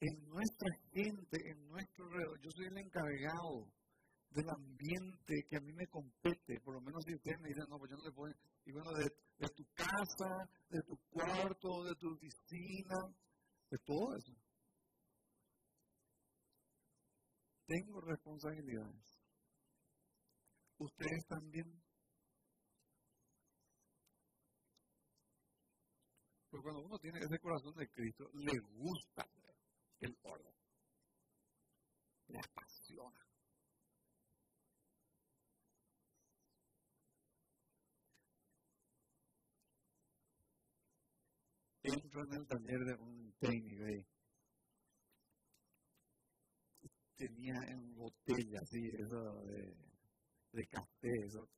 en 0.00 0.28
nuestra 0.28 0.68
gente, 0.92 1.38
en 1.50 1.66
nuestro 1.68 2.04
alrededor. 2.06 2.40
Yo 2.40 2.50
soy 2.50 2.66
el 2.66 2.78
encargado 2.78 3.72
del 4.30 4.48
ambiente 4.50 5.34
que 5.48 5.56
a 5.56 5.60
mí 5.60 5.72
me 5.72 5.86
compete, 5.86 6.60
por 6.64 6.74
lo 6.74 6.80
menos 6.80 7.04
si 7.04 7.14
usted 7.14 7.38
me 7.38 7.48
dice, 7.48 7.60
no, 7.68 7.78
pues 7.78 7.90
yo 7.90 7.96
no 7.96 8.04
le 8.04 8.12
puedo, 8.12 8.34
y 8.64 8.72
bueno, 8.72 8.90
de, 8.92 9.04
de 9.38 9.48
tu 9.54 9.64
casa, 9.74 10.48
de 10.70 10.80
tu 10.82 10.96
cuarto, 11.10 11.84
de 11.84 11.94
tu 11.96 12.12
oficina, 12.12 12.96
de 13.70 13.78
todo 13.78 14.16
eso. 14.16 14.32
Tengo 17.66 18.00
responsabilidades. 18.00 19.22
Ustedes 20.78 21.26
también. 21.28 21.81
Porque 26.52 26.64
cuando 26.64 26.84
uno 26.84 26.98
tiene 26.98 27.18
ese 27.18 27.38
corazón 27.38 27.74
de 27.76 27.88
Cristo, 27.88 28.28
le 28.34 28.52
gusta 28.74 29.26
el 30.00 30.14
orden. 30.22 30.52
Le 32.28 32.38
apasiona. 32.38 33.26
Entro 41.84 42.22
en 42.26 42.34
el 42.34 42.46
taller 42.46 42.80
de 42.84 42.94
un 43.00 43.32
técnico. 43.40 43.84
Tenía 47.16 47.54
en 47.68 47.94
botella, 47.94 48.60
así, 48.60 48.90
eso 48.98 49.42
de, 49.46 49.74
de 50.52 50.66
café, 50.66 51.08
eso. 51.26 51.48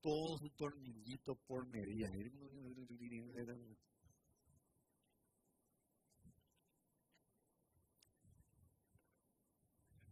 Todo 0.00 0.38
su 0.38 0.48
tornillito 0.50 1.34
por 1.48 1.66
medida 1.66 2.08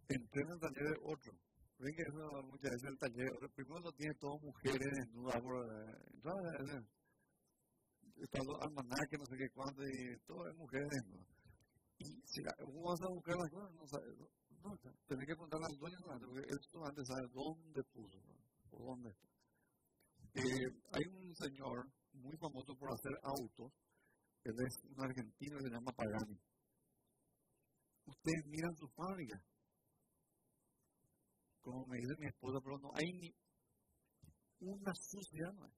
entré 0.08 0.42
en 0.42 0.50
el 0.50 0.60
taller 0.60 0.84
de 0.84 0.98
otro. 1.04 1.32
Ven 1.78 1.94
que 1.94 2.02
eso 2.02 2.42
muchas 2.42 2.72
veces 2.72 2.88
el 2.90 2.98
taller, 2.98 3.30
primero 3.54 3.80
lo 3.80 3.92
tiene 3.92 4.14
todo 4.14 4.38
mujeres 4.40 4.88
desnudas 4.98 5.36
eh, 5.36 6.82
está 8.16 8.42
los 8.42 8.60
almanaques, 8.62 9.18
no 9.18 9.26
sé 9.26 9.36
qué 9.36 9.48
cuánto, 9.54 9.82
y 9.86 10.18
todo 10.26 10.48
es 10.48 10.56
mujeres 10.56 10.88
desnudas. 10.90 11.28
Y 11.98 12.04
si 12.26 12.42
vos 12.42 12.98
vas 12.98 13.02
a 13.02 13.14
buscar 13.14 13.36
las 13.36 13.50
cosas, 13.50 13.74
no 13.74 13.86
sabes, 13.86 14.18
no, 14.18 14.26
no 14.62 14.78
tenés 15.06 15.26
que 15.26 15.34
preguntarle 15.34 15.66
al 15.66 15.78
dueño, 15.78 15.98
porque 16.02 16.48
él 16.50 16.58
antes 16.82 17.06
sabe 17.06 17.28
dónde 17.30 17.82
puso, 17.94 18.18
por 18.70 18.80
dónde 18.82 19.10
está. 19.10 19.28
Eh, 20.34 20.70
hay 20.92 21.04
un 21.14 21.34
señor 21.36 21.86
muy 22.12 22.36
famoso 22.38 22.74
por 22.74 22.90
hacer 22.92 23.14
autos, 23.22 23.72
él 24.44 24.54
es 24.66 24.74
un 24.90 25.00
argentino 25.00 25.58
que 25.58 25.64
se 25.64 25.70
llama 25.70 25.92
Pagani. 25.92 26.38
Ustedes 28.06 28.46
miran 28.46 28.74
su 28.74 28.88
fábrica, 28.88 29.38
como 31.60 31.86
me 31.86 31.98
dice 31.98 32.14
mi 32.18 32.26
esposa, 32.26 32.60
pero 32.62 32.78
no 32.78 32.90
hay 32.94 33.12
ni 33.12 33.34
una 34.60 34.92
suciedad. 34.94 35.52
No 35.52 35.70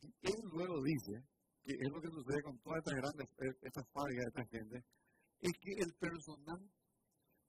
Y 0.00 0.08
él 0.22 0.40
luego 0.52 0.82
dice, 0.82 1.24
que 1.62 1.72
es 1.72 1.90
lo 1.90 2.00
que 2.00 2.08
sucede 2.08 2.42
con 2.42 2.58
todas 2.60 2.78
estas 2.78 2.94
grandes, 2.94 3.26
estas 3.62 3.84
fábricas, 3.92 4.26
esta 4.26 4.46
gente, 4.46 4.84
es 5.40 5.52
que 5.60 5.72
el 5.82 5.94
personal 5.94 6.70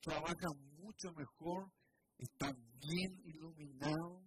trabaja 0.01 0.48
mucho 0.77 1.12
mejor, 1.13 1.72
está 2.18 2.51
bien 2.54 3.20
iluminado, 3.25 4.24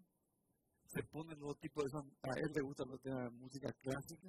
se 0.86 1.02
pone 1.04 1.34
los 1.36 1.58
tipos 1.58 1.84
de... 1.84 1.98
A 1.98 2.32
él 2.36 2.52
le 2.54 2.62
gusta 2.62 2.84
la 3.04 3.30
música 3.30 3.72
clásica, 3.72 4.28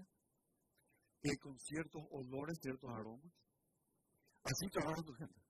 con 1.42 1.58
ciertos 1.60 2.02
olores, 2.12 2.58
ciertos 2.62 2.90
aromas. 2.90 3.32
Así 4.44 4.68
trabaja 4.72 5.02
su 5.04 5.14
gente. 5.14 5.49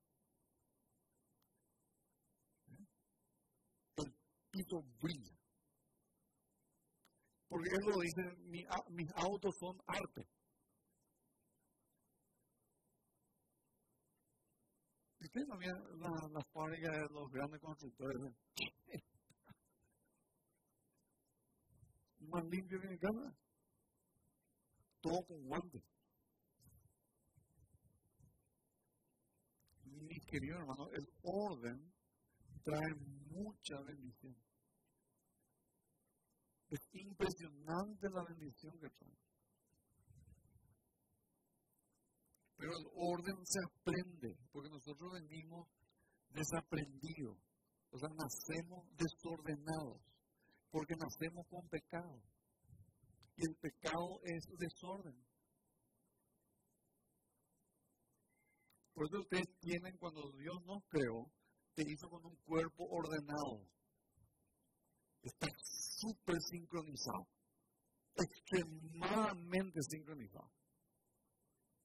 Pito 4.51 4.81
brilla. 5.01 5.35
Porque 7.47 7.69
él 7.71 7.85
lo 7.85 7.99
dice, 7.99 8.21
mi, 8.43 8.63
mis 8.91 9.09
autos 9.15 9.55
son 9.59 9.77
arte. 9.87 10.27
¿Y 15.19 15.25
usted 15.25 15.41
no 15.47 15.59
las 15.59 16.31
la 16.31 16.41
fábricas 16.53 16.91
de 16.91 17.13
los 17.13 17.29
grandes 17.31 17.59
constructores? 17.59 18.21
Más 22.19 22.45
limpio 22.45 22.79
que 22.79 22.87
mi 22.87 22.99
casa. 22.99 23.35
Todo 25.01 25.25
con 25.25 25.43
guantes. 25.47 25.83
Mi 29.83 30.19
querido 30.21 30.59
hermano, 30.59 30.89
el 30.91 31.07
orden 31.23 31.91
trae 32.63 32.93
mucha 33.31 33.79
bendición. 33.81 34.35
Es 36.69 36.79
impresionante 36.93 38.09
la 38.09 38.23
bendición 38.27 38.73
que 38.79 38.89
trae. 38.89 39.17
Pero 42.57 42.71
el 42.77 42.85
orden 42.93 43.37
se 43.45 43.59
aprende, 43.65 44.37
porque 44.51 44.69
nosotros 44.69 45.11
venimos 45.13 45.67
desaprendidos. 46.29 47.37
O 47.91 47.97
sea, 47.97 48.09
nacemos 48.09 48.85
desordenados, 48.95 50.01
porque 50.69 50.93
nacemos 50.95 51.47
con 51.49 51.67
pecado. 51.69 52.21
Y 53.35 53.47
el 53.47 53.55
pecado 53.55 54.19
es 54.23 54.43
desorden. 54.59 55.15
Por 58.93 59.07
eso 59.07 59.21
ustedes 59.21 59.47
tienen, 59.61 59.97
cuando 59.97 60.29
Dios 60.33 60.61
nos 60.65 60.83
creó, 60.89 61.31
te 61.75 61.83
hizo 61.83 62.09
con 62.09 62.25
un 62.25 62.35
cuerpo 62.45 62.85
ordenado. 62.89 63.65
Está 65.21 65.47
súper 65.61 66.41
sincronizado. 66.41 67.27
Extremadamente 68.15 69.79
sincronizado. 69.83 70.51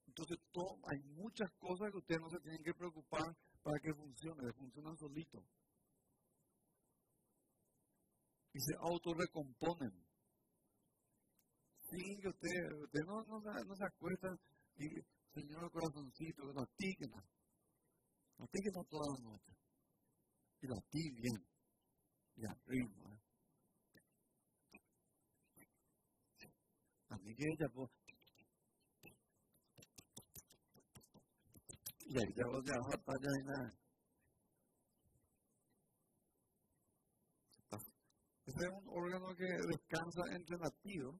Entonces, 0.07 0.37
hay 0.89 0.99
muchas 1.13 1.51
cosas 1.59 1.91
que 1.91 1.97
ustedes 1.97 2.21
no 2.21 2.29
se 2.29 2.39
tienen 2.39 2.63
que 2.63 2.73
preocupar 2.73 3.35
para 3.61 3.79
que 3.81 3.93
funcione, 3.93 4.53
funcionan 4.53 4.97
solitos. 4.97 5.43
Y 8.53 8.59
se 8.59 8.75
autorrecomponen. 8.79 9.91
Sí, 11.89 12.17
que 12.21 12.29
ustedes 12.29 12.73
usted 12.81 13.01
no, 13.05 13.23
no, 13.23 13.39
no, 13.39 13.75
se 13.75 13.85
acuestan 13.85 14.39
y, 14.77 14.87
Señor 15.33 15.69
corazoncito, 15.71 16.43
no 16.53 16.65
que 18.61 18.71
no 18.73 18.83
todas 18.85 19.07
las 19.11 19.21
noches 19.21 19.64
la 20.67 20.81
bien 20.91 21.45
y 22.35 22.45
arriba. 22.45 23.19
Así 27.09 27.35
que 27.35 27.43
ella, 27.45 27.67
pues, 27.73 27.91
y 32.07 32.17
ahí 32.17 32.33
ya 32.35 32.45
vos 32.47 32.63
ya 32.65 32.77
vas 32.77 32.99
allá 33.07 33.31
y 33.39 33.43
nada. 33.45 33.73
Ese 38.45 38.59
es 38.59 38.71
un 38.71 38.87
órgano 38.89 39.35
que 39.35 39.45
descansa 39.45 40.21
entre 40.35 40.57
latidos 40.57 41.15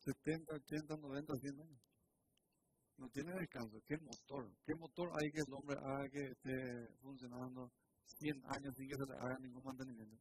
70, 0.00 0.54
80, 0.54 0.96
90, 0.96 1.34
100 1.36 1.60
años 1.60 1.91
no 3.02 3.08
tiene 3.10 3.32
descanso. 3.32 3.82
¿Qué 3.84 3.98
motor? 3.98 4.48
¿Qué 4.64 4.74
motor 4.76 5.10
hay 5.18 5.30
que 5.32 5.40
el 5.40 5.52
hombre 5.52 5.76
haga 5.76 6.08
que 6.08 6.22
esté 6.30 6.86
funcionando 7.00 7.72
100 8.04 8.44
años 8.46 8.74
sin 8.76 8.88
que 8.88 8.94
se 8.94 9.06
le 9.06 9.18
haga 9.18 9.38
ningún 9.40 9.64
mantenimiento? 9.64 10.16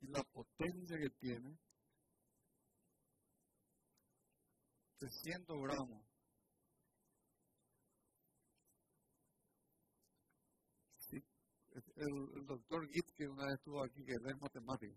Y 0.00 0.08
la 0.08 0.24
potencia 0.24 0.98
que 0.98 1.10
tiene, 1.20 1.56
300 4.98 5.56
gramos. 5.62 6.04
el, 11.96 12.46
doctor 12.46 12.88
Gitt, 12.88 13.10
que 13.16 13.28
una 13.28 13.46
vez 13.46 13.54
estuvo 13.54 13.82
aquí, 13.84 14.04
que 14.04 14.12
es 14.12 14.40
matemático, 14.40 14.94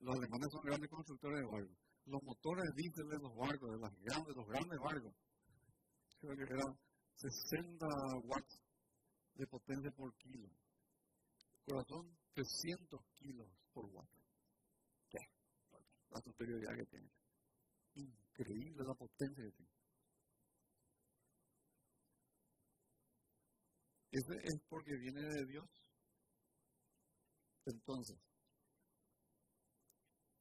los 0.00 0.16
alemanes 0.16 0.48
son 0.52 0.62
grandes 0.62 0.90
constructores 0.90 1.40
de 1.40 1.46
barcos. 1.46 1.76
Los 2.06 2.22
motores 2.22 2.64
diésel 2.74 3.08
de 3.08 3.18
los 3.18 3.34
barcos, 3.36 3.70
de, 3.70 3.78
las 3.78 3.94
grandes, 4.00 4.36
los 4.36 4.46
grandes 4.46 4.78
barcos, 4.78 5.14
creo 6.20 6.36
que 6.36 6.42
eran 6.42 6.78
60 7.14 7.86
watts 8.24 8.62
de 9.34 9.46
potencia 9.46 9.90
por 9.90 10.14
kilo. 10.16 10.48
Corazón, 11.64 12.16
300 12.34 13.00
kilos 13.14 13.48
por 13.72 13.84
watt. 13.86 14.08
La 16.10 16.20
superioridad 16.22 16.74
que 16.74 16.86
tiene. 16.86 17.10
Increíble 17.96 18.82
la 18.82 18.94
potencia 18.94 19.44
que 19.44 19.52
tiene. 19.52 19.72
Ese 24.10 24.34
es 24.42 24.62
porque 24.70 24.96
viene 24.96 25.20
de 25.20 25.46
Dios. 25.46 25.68
Entonces, 27.66 28.16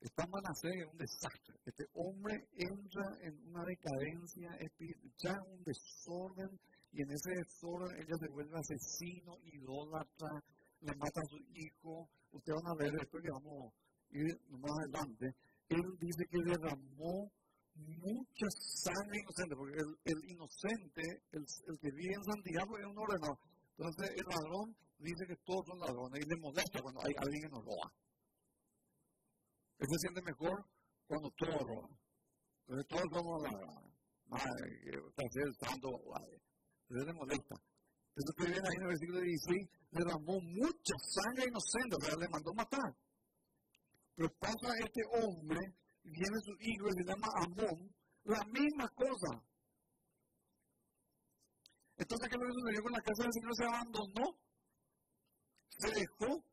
Está 0.07 0.25
Manasés 0.27 0.71
es 0.71 0.87
un 0.87 0.97
desastre. 0.97 1.59
Este 1.65 1.83
hombre 1.95 2.47
entra 2.55 3.03
en 3.27 3.35
una 3.49 3.61
decadencia 3.65 4.55
espiritual, 4.55 5.35
un 5.51 5.63
desorden, 5.67 6.47
y 6.93 7.01
en 7.01 7.11
ese 7.11 7.31
desorden 7.35 7.91
ella 7.99 8.15
se 8.15 8.31
vuelve 8.31 8.55
asesino, 8.55 9.35
idólatra, 9.43 10.31
le 10.79 10.95
mata 10.95 11.19
a 11.19 11.27
su 11.27 11.39
hijo. 11.51 12.07
Ustedes 12.31 12.55
van 12.55 12.71
a 12.71 12.79
ver 12.79 12.93
esto 13.03 13.19
que 13.19 13.31
vamos 13.35 13.67
a 13.67 14.17
ir 14.17 14.31
más 14.47 14.71
adelante. 14.79 15.35
Él 15.67 15.83
dice 15.99 16.23
que 16.31 16.39
derramó 16.55 17.27
mucha 17.75 18.47
sangre 18.87 19.19
inocente, 19.19 19.55
porque 19.59 19.75
el, 19.75 20.19
inocente, 20.31 21.03
el, 21.35 21.43
que 21.83 21.91
vive 21.91 22.15
en 22.15 22.23
Santiago, 22.23 22.79
es 22.79 22.85
un 22.87 22.97
ordenado. 22.97 23.35
Entonces 23.75 24.07
el 24.15 24.23
ladrón 24.23 24.71
dice 24.99 25.27
que 25.27 25.35
todos 25.43 25.67
son 25.67 25.79
ladrones 25.79 26.23
y 26.23 26.29
le 26.31 26.39
molesta 26.39 26.79
cuando 26.79 27.03
hay 27.03 27.13
alguien 27.19 27.43
que 27.43 27.51
nos 27.51 27.65
roba. 27.65 27.91
Él 29.79 29.87
se 29.89 29.99
siente 29.99 30.21
mejor 30.21 30.65
cuando 31.07 31.29
todos 31.37 31.61
roban. 31.61 31.97
Entonces 32.67 32.87
todos 32.87 33.07
somos 33.13 33.43
ladrones. 33.43 33.93
Madre, 34.27 34.67
que 34.83 34.91
el 34.91 35.55
santo, 35.55 35.87
entonces 36.89 37.07
le 37.07 37.13
molesta. 37.13 37.55
Entonces 38.15 38.35
que 38.37 38.51
viene 38.51 38.67
ahí 38.67 38.75
en 38.75 38.81
el 38.81 38.87
versículo 38.87 39.19
16, 39.21 39.69
derramó 39.91 40.41
mucha 40.41 40.95
sangre 40.99 41.45
inocente, 41.47 41.95
o 41.95 42.19
le 42.19 42.27
mandó 42.27 42.53
matar. 42.53 42.91
Pero 44.15 44.29
pasa 44.39 44.67
este 44.83 45.01
hombre 45.21 45.59
viene 46.03 46.37
su 46.43 46.51
hijo 46.59 46.87
se 46.91 47.03
llama 47.03 47.27
Amón, 47.43 47.95
la 48.23 48.43
misma 48.45 48.87
cosa. 48.89 49.43
Entonces, 51.97 52.29
¿qué 52.29 52.37
le 52.37 52.53
sucedió 52.53 52.83
con 52.83 52.91
la 52.91 53.01
casa 53.01 53.23
del 53.23 53.33
Señor? 53.33 53.55
Se 53.55 53.65
abandonó, 53.65 54.39
se 55.69 55.89
dejó, 55.91 56.43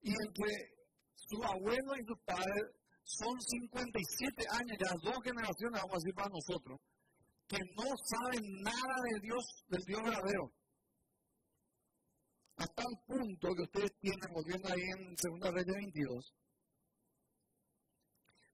y 0.00 0.10
entre 0.10 0.77
su 1.28 1.42
abuelo 1.44 1.96
y 1.96 2.04
su 2.04 2.16
padre 2.24 2.60
son 3.04 3.40
57 3.40 4.44
años, 4.50 4.76
ya 4.80 4.92
dos 5.02 5.22
generaciones, 5.22 5.80
vamos 5.80 5.94
a 5.94 6.02
decir 6.02 6.14
para 6.14 6.28
nosotros, 6.28 6.80
que 7.46 7.58
no 7.76 7.88
saben 7.96 8.44
nada 8.62 8.96
de 9.12 9.20
Dios, 9.20 9.44
del 9.68 9.84
Dios 9.86 10.02
verdadero. 10.02 10.52
Hasta 12.56 12.82
el 12.82 12.96
punto 13.06 13.54
que 13.54 13.62
ustedes 13.62 13.92
tienen, 14.00 14.32
volviendo 14.34 14.68
ahí 14.68 14.82
en 14.82 15.14
2 15.14 15.54
Reyes 15.54 15.74
22, 15.74 16.34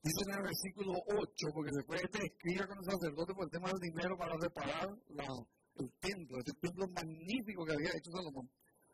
Dice 0.04 0.20
en 0.28 0.36
el 0.36 0.42
versículo 0.44 0.92
8, 1.16 1.48
porque 1.54 1.72
después 1.72 1.96
este 2.04 2.26
escribe 2.28 2.68
con 2.68 2.76
el 2.76 2.84
sacerdote 2.84 3.32
por 3.32 3.44
el 3.48 3.50
tema 3.50 3.72
del 3.72 3.88
dinero 3.88 4.12
para 4.18 4.36
reparar 4.36 4.84
el 4.84 5.88
templo, 5.96 6.36
ese 6.44 6.52
templo 6.60 6.84
magnífico 6.92 7.64
que 7.64 7.72
había 7.72 7.88
hecho 7.96 8.12
Salomón. 8.12 8.44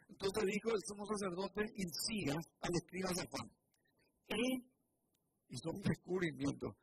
Entonces 0.06 0.44
dijo 0.46 0.70
el 0.70 0.82
sumo 0.86 1.02
sacerdote 1.10 1.66
Incías 1.74 2.46
al 2.62 2.70
escriba 2.78 3.10
Juan, 3.10 3.50
y 4.36 4.64
hizo 5.48 5.70
un 5.70 5.80
descubrimiento, 5.82 6.76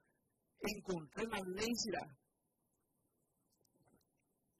encontré 0.59 1.25
la 1.27 1.39
ley 1.39 1.71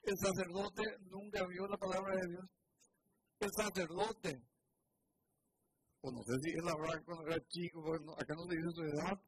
El 0.04 0.18
sacerdote 0.18 0.84
nunca 1.10 1.46
vio 1.48 1.68
la 1.68 1.78
palabra 1.78 2.16
de 2.16 2.28
Dios. 2.30 2.46
El 3.40 3.50
sacerdote, 3.52 4.42
o 6.02 6.12
no 6.12 6.24
sé 6.24 6.34
si 6.42 6.52
él 6.52 6.68
habrá 6.68 7.02
cuando 7.04 7.28
era 7.28 7.48
chico, 7.50 7.82
acá 8.18 8.34
no 8.36 8.46
se 8.46 8.56
dice 8.56 8.72
su 8.74 8.84
edad, 8.84 9.22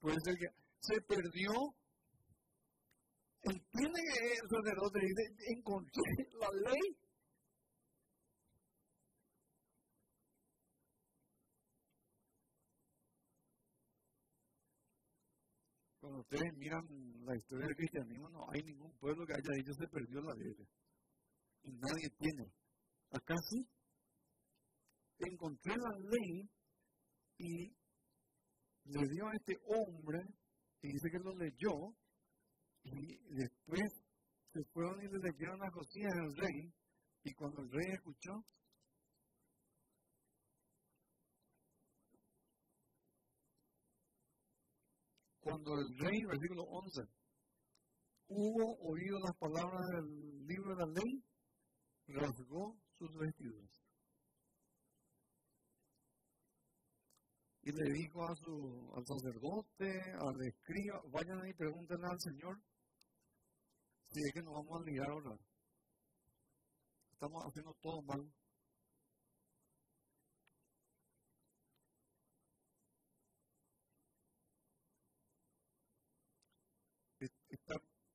puede 0.00 0.16
ser 0.22 0.34
que 0.36 0.46
se 0.80 1.00
perdió. 1.02 1.52
Entiende 3.42 4.00
que 4.12 4.32
el 4.32 4.48
sacerdote 4.48 5.00
dice, 5.00 5.52
encontré 5.56 6.02
la 6.38 6.48
ley. 6.70 7.03
Cuando 16.04 16.20
ustedes 16.20 16.52
miran 16.58 16.84
la 17.24 17.34
historia 17.34 17.66
del 17.66 17.76
cristianismo, 17.76 18.28
no 18.28 18.44
hay 18.50 18.60
ningún 18.62 18.92
pueblo 18.98 19.24
que 19.24 19.32
haya 19.32 19.56
dicho 19.56 19.72
se 19.72 19.88
perdió 19.88 20.20
la 20.20 20.34
ley. 20.34 20.54
Y 21.62 21.72
nadie 21.72 22.10
tiene. 22.18 22.52
Acá 23.08 23.34
sí. 23.48 23.66
Encontré 25.20 25.74
la 25.74 25.98
ley 26.10 26.50
y 27.38 27.72
le 28.84 29.08
dio 29.08 29.28
a 29.28 29.32
este 29.32 29.56
hombre, 29.64 30.20
y 30.82 30.88
dice 30.88 31.08
que 31.10 31.20
lo 31.20 31.34
leyó, 31.38 31.72
y 32.82 33.16
después 33.36 33.88
se 34.52 34.62
fueron 34.74 35.00
y 35.00 35.08
le 35.08 35.18
leyeron 35.20 35.62
a 35.62 35.70
Josías 35.70 36.12
al 36.12 36.36
rey, 36.36 36.70
y 37.22 37.32
cuando 37.32 37.62
el 37.62 37.70
rey 37.70 37.94
escuchó, 37.94 38.44
cuando 45.44 45.74
el 45.74 45.98
rey, 45.98 46.24
versículo 46.24 46.62
11, 46.62 47.02
hubo 48.28 48.78
oído 48.88 49.18
las 49.20 49.36
palabras 49.36 49.86
del 49.92 50.46
libro 50.46 50.74
de 50.74 50.86
la 50.86 50.92
ley, 50.92 51.22
rasgó 52.08 52.76
sus 52.96 53.14
vestidos 53.18 53.84
y 57.62 57.72
le 57.72 57.92
dijo 57.92 58.24
a 58.24 58.34
su, 58.36 58.92
al 58.94 59.06
sacerdote, 59.06 60.02
al 60.18 60.46
escriba, 60.46 61.00
vayan 61.12 61.46
y 61.46 61.54
pregúntenle 61.54 62.06
al 62.06 62.20
Señor 62.20 62.58
si 64.02 64.20
es 64.20 64.32
que 64.32 64.42
nos 64.42 64.54
vamos 64.54 64.80
a 64.80 64.84
ligar 64.84 65.10
a 65.10 65.14
orar. 65.14 65.38
Estamos 67.12 67.42
haciendo 67.44 67.74
todo 67.80 68.02
mal. 68.02 68.32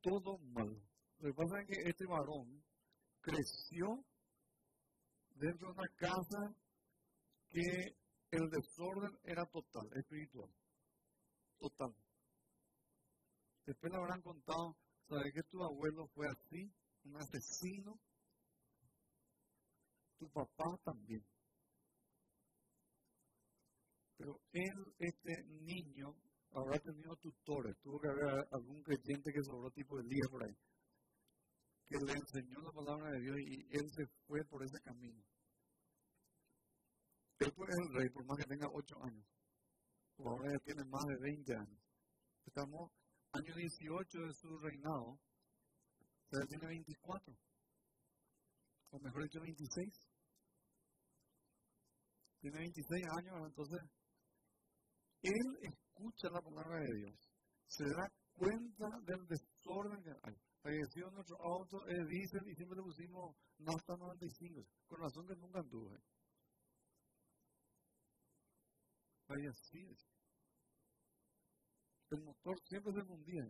Todo 0.09 0.37
mal. 0.39 0.69
Lo 1.19 1.29
que 1.29 1.33
pasa 1.33 1.61
es 1.61 1.67
que 1.67 1.89
este 1.89 2.05
varón 2.05 2.63
creció 3.21 4.03
dentro 5.35 5.67
de 5.67 5.73
una 5.73 5.89
casa 5.95 6.55
que 7.49 7.95
el 8.31 8.49
desorden 8.49 9.17
era 9.23 9.45
total, 9.45 9.87
espiritual. 9.95 10.49
Total. 11.59 11.93
Después 13.65 13.91
le 13.91 13.97
habrán 13.99 14.21
contado, 14.21 14.77
¿sabes 15.07 15.33
que 15.33 15.43
tu 15.43 15.63
abuelo 15.63 16.07
fue 16.15 16.27
así? 16.27 16.71
Un 17.03 17.17
asesino. 17.17 17.99
Tu 20.17 20.29
papá 20.31 20.77
también. 20.83 21.23
Pero 24.17 24.41
él, 24.51 24.93
este 24.97 25.43
niño, 25.61 26.13
habrá 26.51 26.79
tenido 26.79 27.15
tutores. 27.17 27.75
Tuvo 27.81 27.99
que 27.99 28.07
haber 28.07 28.47
algún 28.51 28.81
creyente 28.83 29.31
que 29.31 29.43
sobró 29.43 29.69
tipo 29.71 29.97
de 29.97 30.03
día 30.03 30.25
por 30.29 30.43
ahí. 30.43 30.55
Que 31.87 31.97
le 31.97 32.13
enseñó 32.13 32.61
la 32.61 32.71
palabra 32.71 33.11
de 33.11 33.21
Dios 33.21 33.37
y 33.39 33.77
él 33.77 33.89
se 33.91 34.05
fue 34.27 34.43
por 34.45 34.63
ese 34.63 34.79
camino. 34.81 35.23
Después 37.39 37.69
es 37.69 37.87
el 37.87 37.93
rey, 37.95 38.09
por 38.09 38.25
más 38.25 38.37
que 38.37 38.49
tenga 38.49 38.67
8 38.71 39.03
años. 39.03 39.25
ahora 40.17 40.51
ya 40.51 40.59
tiene 40.59 40.83
más 40.85 41.03
de 41.05 41.17
20 41.21 41.55
años. 41.55 41.81
Estamos 42.45 42.91
año 43.31 43.55
18 43.55 44.19
de 44.19 44.33
su 44.33 44.57
reinado. 44.59 45.11
O 45.11 46.29
sea, 46.29 46.45
tiene 46.47 46.67
24. 46.67 47.33
O 48.91 48.99
mejor 48.99 49.23
dicho, 49.23 49.39
26. 49.39 50.09
Tiene 52.41 52.57
26 52.57 53.05
años, 53.17 53.47
entonces 53.47 53.79
él 55.21 55.75
escucha 55.99 56.29
la 56.29 56.41
palabra 56.41 56.79
de 56.79 56.95
Dios. 56.95 57.15
Se 57.67 57.83
da 57.83 58.09
cuenta 58.33 58.87
del 59.05 59.27
desorden 59.27 60.01
que 60.01 60.11
hay. 60.23 60.35
Falleció 60.61 61.09
nuestro 61.11 61.37
auto, 61.41 61.85
él 61.87 62.07
dice, 62.07 62.37
y 62.45 62.55
siempre 62.55 62.77
le 62.77 62.83
pusimos 62.83 63.35
hasta 63.65 63.95
95. 63.97 64.65
Con 64.87 64.99
razón 64.99 65.27
que 65.27 65.35
nunca 65.35 65.59
anduve. 65.59 65.97
Así 69.27 69.79
es. 69.79 70.07
El 72.11 72.23
motor 72.23 72.59
siempre 72.67 72.93
se 72.93 73.03
fundía. 73.03 73.43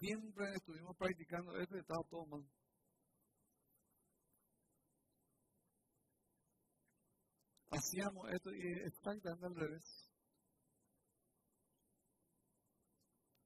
Siempre 0.00 0.44
estuvimos 0.56 0.96
practicando 0.96 1.56
esto 1.60 1.76
y 1.76 1.80
estaba 1.80 2.02
todo 2.10 2.26
mal. 2.26 2.44
Hacíamos 7.72 8.30
esto 8.30 8.50
y 8.54 8.60
exactamente 8.86 9.46
al 9.46 9.54
revés. 9.54 10.10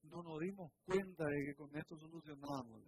No 0.02 0.22
nos 0.22 0.40
dimos 0.40 0.72
cuenta 0.84 1.24
de 1.24 1.44
que 1.46 1.54
con 1.54 1.76
esto 1.76 1.96
solucionábamos. 1.96 2.84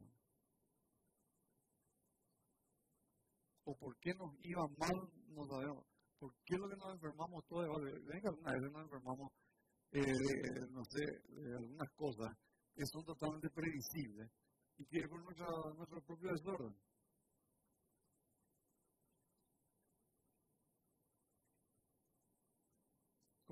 o 3.69 3.77
por 3.77 3.95
qué 3.99 4.15
nos 4.15 4.33
iba 4.45 4.67
mal, 4.79 4.97
no 5.29 5.45
sabemos. 5.45 5.85
¿Por 6.19 6.33
qué 6.45 6.57
lo 6.57 6.69
que 6.69 6.77
nos 6.77 6.95
enfermamos 6.95 7.45
todos? 7.47 7.69
Venga, 8.07 8.31
alguna 8.31 8.53
vez 8.53 8.73
nos 8.73 8.83
enfermamos, 8.83 9.33
eh, 9.93 10.03
no 10.71 10.83
sé, 10.87 11.05
de 11.29 11.55
algunas 11.55 11.91
cosas 11.95 12.33
que 12.75 12.87
son 12.87 13.05
totalmente 13.05 13.51
previsibles 13.51 14.31
y 14.79 14.87
que 14.87 15.01
es 15.01 15.09
por 15.09 15.23
nuestro 15.23 16.01
propio 16.07 16.31
desorden. 16.33 16.75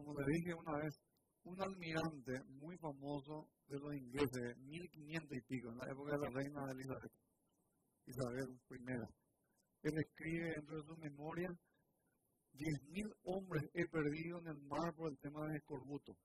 Como 0.06 0.20
le 0.20 0.32
dije 0.38 0.54
una 0.54 0.78
vez, 0.78 0.94
un 1.42 1.60
almirante 1.60 2.38
muy 2.62 2.78
famoso 2.78 3.50
de 3.66 3.76
los 3.80 3.92
ingleses, 3.92 4.56
1500 4.58 5.36
y 5.36 5.40
pico, 5.48 5.68
en 5.72 5.78
la 5.78 5.90
época 5.90 6.12
de 6.12 6.18
la 6.22 6.30
reina 6.30 6.62
Elizabeth, 6.70 7.12
Isabel 8.06 8.60
I. 8.70 8.92
Él 9.82 9.92
escribe 9.98 10.52
dentro 10.54 10.76
de 10.76 10.86
su 10.86 10.96
memoria, 10.98 11.48
10.000 12.54 13.16
hombres 13.24 13.64
he 13.74 13.84
perdido 13.88 14.38
en 14.38 14.46
el 14.46 14.62
mar 14.68 14.94
por 14.94 15.10
el 15.10 15.18
tema 15.18 15.44
del 15.44 15.56
escorbuto. 15.56 16.16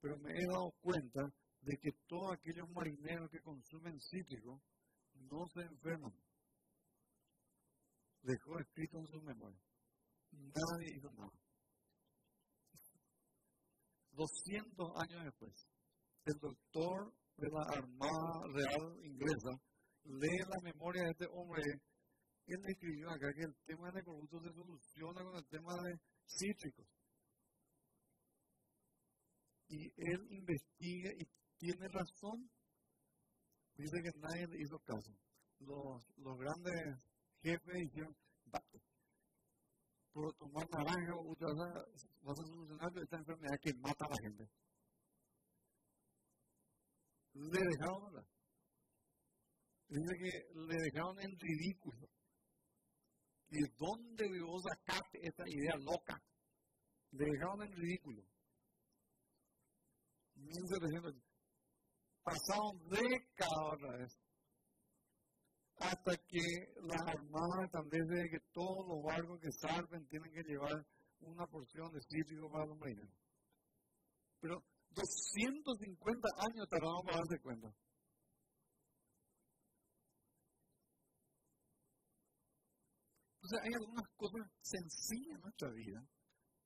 Pero 0.00 0.16
me 0.20 0.30
he 0.30 0.46
dado 0.46 0.72
cuenta 0.80 1.20
de 1.60 1.76
que 1.76 1.90
todos 2.06 2.32
aquellos 2.32 2.70
marineros 2.70 3.28
que 3.30 3.40
consumen 3.40 4.00
cítricos 4.00 4.62
no 5.12 5.44
se 5.52 5.60
enferman. 5.60 6.14
Dejó 8.22 8.58
escrito 8.60 8.98
en 8.98 9.06
su 9.08 9.20
memoria. 9.20 9.60
Nadie 10.32 10.96
hizo 10.96 11.10
nada. 11.12 11.47
200 14.18 14.90
años 14.96 15.24
después, 15.24 15.54
el 16.24 16.34
doctor 16.40 17.14
de 17.36 17.48
la 17.50 17.62
Armada 17.70 18.42
Real 18.52 19.06
Inglesa 19.06 19.54
lee 20.04 20.42
la 20.48 20.60
memoria 20.62 21.04
de 21.04 21.10
este 21.10 21.26
hombre. 21.32 21.62
Él 22.46 22.60
escribió 22.66 23.10
acá 23.10 23.28
que 23.32 23.44
el 23.44 23.54
tema 23.64 23.92
de 23.92 24.02
corrupto 24.02 24.40
se 24.40 24.52
soluciona 24.52 25.22
con 25.22 25.36
el 25.36 25.46
tema 25.46 25.72
de 25.84 26.00
cítricos. 26.26 26.86
Y 29.68 29.84
él 29.96 30.26
investiga 30.30 31.10
y 31.16 31.24
tiene 31.58 31.88
razón. 31.88 32.50
Dice 33.76 34.02
que 34.02 34.18
nadie 34.18 34.46
le 34.48 34.62
hizo 34.62 34.78
caso. 34.80 35.12
Los, 35.60 36.02
los 36.16 36.38
grandes 36.38 37.04
jefes 37.42 37.74
dijeron, 37.74 38.16
por 40.18 40.34
tomar 40.34 40.66
naranja 40.70 41.14
o 41.14 41.36
vas 42.22 42.38
a 42.40 42.44
solucionar 42.44 42.90
esta 42.98 43.16
enfermedad 43.18 43.56
que 43.62 43.72
mata 43.74 44.04
a 44.04 44.08
la 44.08 44.16
gente. 44.20 44.50
Le 47.34 47.60
dejaron. 47.70 48.26
Dice 49.88 50.14
que 50.18 50.30
le 50.54 50.76
dejaron 50.82 51.20
en 51.20 51.38
ridículo. 51.38 52.08
¿Y 53.50 53.62
de 53.62 53.72
dónde 53.78 54.24
vos 54.42 54.62
sacaste 54.62 55.18
esta 55.22 55.44
idea 55.46 55.76
loca? 55.78 56.20
Le 57.12 57.24
dejaron 57.24 57.62
en 57.62 57.72
ridículo. 57.72 58.22
1700. 60.34 61.14
Pasaron 62.24 62.88
décadas 62.88 63.72
otra 63.72 63.96
vez 63.98 64.27
hasta 65.80 66.16
que 66.28 66.42
las 66.82 67.00
armadas 67.06 67.64
establecen 67.64 68.30
que 68.30 68.40
todos 68.52 68.86
los 68.88 69.02
barcos 69.02 69.40
que 69.40 69.52
salven 69.52 70.06
tienen 70.08 70.32
que 70.32 70.42
llevar 70.42 70.86
una 71.20 71.46
porción 71.46 71.92
de 71.92 72.00
cítrico 72.00 72.50
para 72.50 72.66
los 72.66 72.78
marineros. 72.78 73.14
Pero 74.40 74.62
250 74.90 76.28
años 76.50 76.68
tardaron 76.68 77.02
para 77.04 77.18
darse 77.18 77.38
cuenta. 77.42 77.68
Entonces 83.34 83.58
hay 83.62 83.74
algunas 83.80 84.08
cosas 84.16 84.42
sencillas 84.60 85.36
en 85.36 85.40
nuestra 85.40 85.70
vida 85.70 86.00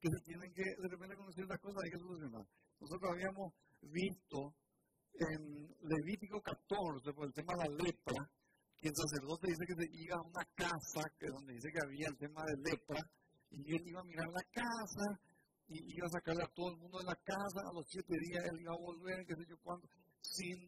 que 0.00 0.08
se 0.08 0.20
tienen 0.24 0.52
que, 0.52 0.64
de 0.64 0.88
repente 0.88 1.16
con 1.16 1.32
ciertas 1.32 1.60
cosas 1.60 1.82
hay 1.84 1.90
que 1.90 1.98
solucionar. 1.98 2.44
Nosotros 2.80 3.10
habíamos 3.12 3.54
visto 3.82 4.56
en 5.14 5.68
Levítico 5.82 6.40
14, 6.40 7.12
por 7.12 7.26
el 7.26 7.32
tema 7.32 7.52
de 7.54 7.68
la 7.68 7.84
lepra, 7.84 8.30
y 8.82 8.88
el 8.88 8.96
sacerdote 8.96 9.46
dice 9.46 9.62
que 9.62 9.78
se 9.78 9.86
iba 9.94 10.16
a 10.18 10.26
una 10.26 10.44
casa 10.58 11.06
que 11.16 11.30
donde 11.30 11.54
dice 11.54 11.70
que 11.70 11.86
había 11.86 12.08
el 12.10 12.18
tema 12.18 12.42
de 12.42 12.56
lepra 12.66 12.98
y 13.54 13.76
él 13.78 13.82
iba 13.86 14.00
a 14.00 14.10
mirar 14.10 14.26
la 14.26 14.42
casa 14.50 15.06
y 15.68 15.78
iba 15.94 16.06
a 16.10 16.18
sacarle 16.18 16.42
a 16.42 16.50
todo 16.50 16.74
el 16.74 16.78
mundo 16.82 16.98
de 16.98 17.06
la 17.06 17.14
casa, 17.22 17.62
a 17.62 17.72
los 17.72 17.86
siete 17.86 18.18
días 18.18 18.42
él 18.42 18.58
iba 18.60 18.74
a 18.74 18.82
volver, 18.82 19.24
qué 19.24 19.38
sé 19.38 19.46
yo 19.48 19.54
cuánto, 19.62 19.86
sin, 20.20 20.58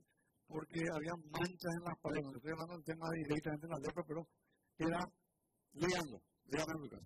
porque 0.46 0.78
había 0.94 1.10
manchas 1.26 1.74
en 1.74 1.84
las 1.90 1.98
paredes. 1.98 2.38
Estoy 2.38 2.52
hablando 2.54 2.74
del 2.78 2.86
tema 2.86 3.06
directamente 3.18 3.66
de 3.66 3.72
la 3.74 3.82
lepra, 3.82 4.02
pero 4.06 4.22
era, 4.78 5.00
leanlo, 5.74 6.18
leanlo 6.54 6.70
en 6.70 6.82
Lucas. 6.86 7.02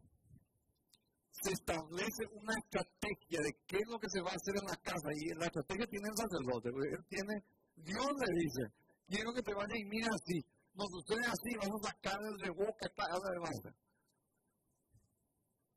Se 1.41 1.57
establece 1.57 2.23
una 2.37 2.53
estrategia 2.53 3.41
de 3.41 3.53
qué 3.65 3.81
es 3.81 3.89
lo 3.89 3.97
que 3.97 4.13
se 4.13 4.21
va 4.21 4.29
a 4.29 4.37
hacer 4.37 4.61
en 4.61 4.69
la 4.69 4.77
casa 4.85 5.09
y 5.17 5.33
la 5.41 5.49
estrategia 5.49 5.87
tiene 5.89 6.09
el 6.13 6.19
sacerdote, 6.21 6.69
él 6.69 7.05
tiene, 7.09 7.35
Dios 7.81 8.13
le 8.13 8.29
dice, 8.45 8.63
quiero 9.09 9.33
que 9.33 9.41
te 9.41 9.55
vayas 9.57 9.79
y 9.81 9.89
mira 9.89 10.13
así, 10.13 10.45
no 10.79 10.85
sucede 10.87 11.27
así, 11.27 11.51
vamos 11.61 11.81
a 11.83 11.91
sacar 11.91 12.21
el 12.23 12.37
de 12.39 12.51
boca 12.51 12.87
esta 12.87 13.03
de 13.33 13.39
base. 13.41 13.71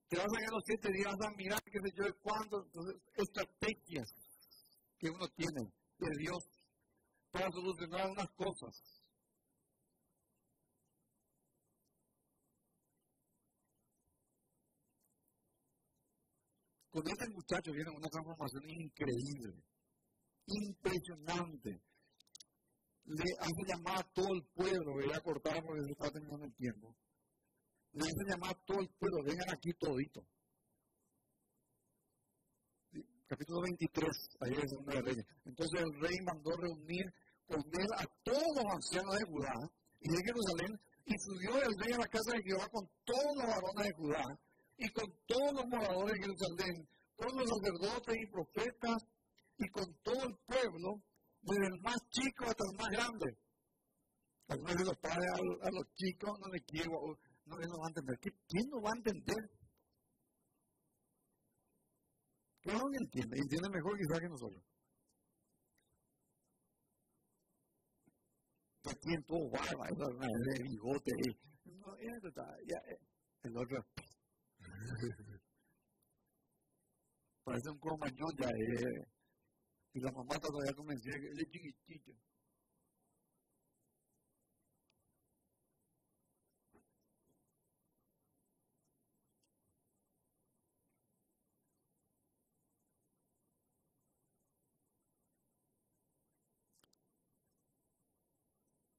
Te 0.07 0.17
vas 0.17 0.27
a 0.27 0.41
ir 0.41 0.49
los 0.51 0.63
siete 0.63 0.91
días 0.91 1.15
a 1.19 1.31
mirar 1.35 1.59
qué 1.63 1.79
sé 1.79 1.91
yo 1.95 2.03
cuánto, 2.21 2.63
entonces, 2.63 3.01
estrategias 3.15 4.13
que 4.99 5.09
uno 5.09 5.27
tiene 5.29 5.73
de 5.97 6.09
Dios 6.19 6.43
para 7.31 7.49
solucionar 7.49 8.11
unas 8.11 8.29
cosas. 8.35 9.01
Con 16.91 17.07
este 17.07 17.29
muchacho 17.29 17.71
viene 17.71 17.89
una 17.89 18.09
transformación 18.09 18.69
increíble, 18.69 19.63
impresionante 20.45 21.81
le 23.05 23.23
hace 23.39 23.61
llamar 23.67 23.99
a 23.99 24.03
todo 24.13 24.33
el 24.33 24.43
pueblo, 24.53 24.93
voy 24.93 25.11
a 25.11 25.19
cortar 25.21 25.63
porque 25.63 25.83
se 25.83 25.91
está 25.91 26.11
terminando 26.11 26.45
el 26.45 26.55
tiempo. 26.55 26.95
Le 27.93 28.03
hace 28.03 28.23
llamar 28.29 28.51
a 28.51 28.65
todo 28.65 28.79
el 28.79 28.89
pueblo, 28.89 29.23
vengan 29.23 29.49
aquí 29.51 29.73
todito. 29.73 30.25
Capítulo 33.27 33.61
23, 33.61 34.09
ahí 34.41 34.53
es 34.53 34.71
donde 34.71 34.93
de 34.93 35.01
Reyes. 35.01 35.25
Entonces 35.45 35.81
el 35.81 36.01
rey 36.01 36.17
mandó 36.25 36.51
reunir 36.57 37.13
con 37.47 37.59
él 37.59 37.87
a 37.97 38.05
todos 38.23 38.55
los 38.55 38.65
ancianos 38.65 39.15
de 39.17 39.25
Judá 39.25 39.53
y 40.01 40.09
de 40.09 40.23
Jerusalén, 40.23 40.79
y 41.05 41.13
subió 41.17 41.61
el 41.63 41.79
rey 41.79 41.93
a 41.93 41.97
la 41.99 42.07
casa 42.07 42.31
de 42.35 42.43
Jehová 42.43 42.67
con 42.69 42.89
todos 43.05 43.35
los 43.35 43.47
varones 43.47 43.87
de 43.87 43.93
Judá 43.93 44.23
y 44.77 44.89
con 44.89 45.05
todos 45.25 45.53
los 45.53 45.67
moradores 45.67 46.13
de 46.13 46.19
Jerusalén, 46.19 46.89
con 47.15 47.37
los 47.37 47.49
sacerdotes 47.49 48.15
y 48.19 48.25
profetas 48.27 49.07
y 49.57 49.69
con 49.69 49.93
todo 50.03 50.23
el 50.23 50.35
pueblo 50.45 51.01
desde 51.41 51.67
el 51.67 51.81
más 51.81 51.97
chico 52.09 52.45
hasta 52.45 52.63
el 52.69 52.77
más 52.77 52.89
grande. 52.89 53.37
Algunos 54.47 54.75
de 54.75 54.85
los 54.85 54.97
padres 54.97 55.27
a, 55.33 55.71
los 55.71 55.93
chicos 55.95 56.39
no 56.39 56.47
les 56.51 56.63
quiero, 56.65 56.91
no 57.45 57.57
les 57.57 57.69
va 57.69 57.85
a 57.85 57.87
entender. 57.87 58.19
¿Quién 58.19 58.69
no 58.69 58.81
va 58.81 58.89
a 58.91 58.97
entender? 58.97 59.49
Claro 62.61 62.89
que 62.91 62.97
entiende, 62.97 63.37
entiende 63.37 63.69
mejor 63.69 63.97
quizás 63.97 64.19
que 64.19 64.29
nosotros. 64.29 64.63
Tiene 69.01 69.23
todo 69.23 69.49
barba, 69.49 69.87
de 69.87 70.63
bigote. 70.63 71.11
No, 71.65 71.97
ya, 71.97 72.77
eh, 72.89 72.99
el 73.43 73.57
otro. 73.57 73.85
Parece 77.43 77.69
un 77.69 77.79
cromañón 77.79 78.35
ya. 78.37 78.49
Eh. 78.49 79.20
Y 79.93 79.99
la 79.99 80.11
mamá 80.11 80.39
todavía 80.39 80.73
convencida 80.73 81.19
que 81.19 81.27
él 81.27 81.39
es 81.39 81.49
chiquitito. 81.49 82.13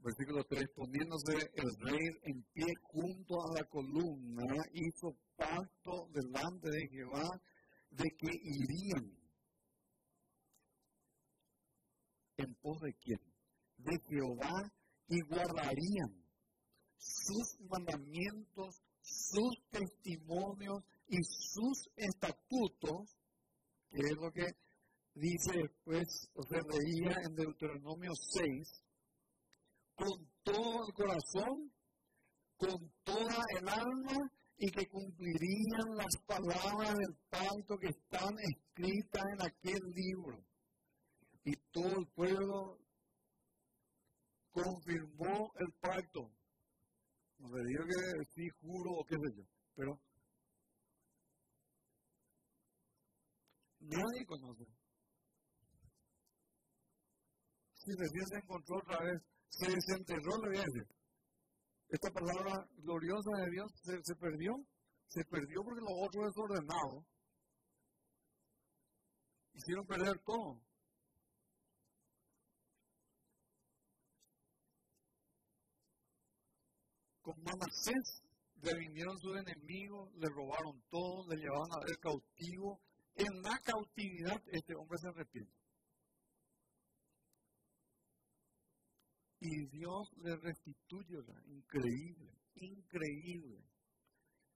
Versículo 0.04 0.44
3, 0.44 0.68
poniéndose 0.74 1.52
el 1.54 1.76
rey 1.78 2.20
en 2.24 2.42
pie 2.52 2.74
junto 2.82 3.40
a 3.40 3.54
la 3.54 3.64
columna, 3.68 4.52
hizo 4.72 5.16
pacto 5.36 6.08
delante 6.12 6.70
de 6.70 6.88
Jehová 6.88 7.40
de 7.90 8.10
que 8.18 8.28
irían 8.42 9.21
en 12.42 12.54
pos 12.56 12.80
de 12.80 12.94
quién? 12.94 13.20
De 13.78 13.98
Jehová 14.08 14.72
y 15.08 15.20
guardarían 15.22 16.22
sus 16.96 17.60
mandamientos, 17.68 18.82
sus 19.00 19.58
testimonios 19.70 20.82
y 21.08 21.16
sus 21.22 21.88
estatutos, 21.96 23.16
que 23.90 24.00
es 24.00 24.16
lo 24.16 24.30
que 24.30 24.46
dice 25.14 25.58
después, 25.58 26.06
o 26.34 26.42
se 26.44 26.60
leía 26.62 27.16
en 27.26 27.34
Deuteronomio 27.34 28.12
6, 28.14 28.82
con 29.94 30.30
todo 30.42 30.86
el 30.86 30.94
corazón, 30.94 31.72
con 32.56 32.92
toda 33.04 33.44
el 33.58 33.68
alma, 33.68 34.30
y 34.58 34.70
que 34.70 34.86
cumplirían 34.86 35.96
las 35.96 36.16
palabras 36.24 36.94
del 36.94 37.16
pacto 37.28 37.76
que 37.78 37.88
están 37.88 38.36
escritas 38.38 39.24
en 39.32 39.42
aquel 39.42 39.90
libro 39.92 40.51
todo 41.72 41.98
el 41.98 42.06
pueblo 42.14 42.78
confirmó 44.52 45.52
el 45.58 45.72
pacto. 45.80 46.30
No 47.38 47.48
le 47.48 47.64
digo 47.64 47.84
que 47.84 48.24
sí 48.34 48.48
juro 48.60 48.90
o 48.92 49.04
qué 49.04 49.16
sé 49.16 49.36
yo, 49.36 49.44
pero 49.74 50.00
nadie 53.80 54.26
conoce. 54.26 54.64
Si 57.74 57.90
recién 57.98 58.26
se 58.28 58.36
encontró 58.36 58.76
otra 58.76 58.98
vez, 59.02 59.22
se 59.48 59.66
desenterró, 59.72 60.38
le 60.42 60.48
voy 60.50 60.58
a 60.58 60.64
decir. 60.64 60.86
Esta 61.88 62.10
palabra 62.10 62.52
gloriosa 62.76 63.30
de 63.44 63.50
Dios 63.50 63.72
se 63.82 64.14
perdió. 64.14 64.52
Se 65.08 65.24
perdió 65.24 65.62
porque 65.62 65.82
los 65.82 66.08
otros 66.08 66.24
desordenados 66.26 67.04
hicieron 69.52 69.86
perder 69.86 70.18
todo. 70.24 70.62
Con 77.22 77.40
Manasés 77.42 78.22
le 78.62 78.78
vinieron 78.78 79.18
sus 79.18 79.36
enemigos, 79.36 80.12
le 80.16 80.28
robaron 80.28 80.82
todo, 80.90 81.26
le 81.28 81.36
llevaron 81.36 81.72
a 81.72 81.84
ver 81.86 81.98
cautivo. 81.98 82.80
En 83.14 83.42
la 83.42 83.58
cautividad 83.64 84.42
este 84.48 84.74
hombre 84.74 84.98
se 84.98 85.08
arrepiente. 85.08 85.52
Y 89.40 89.66
Dios 89.66 90.12
le 90.18 90.36
restituye, 90.36 91.18
increíble, 91.46 92.32
increíble. 92.54 93.64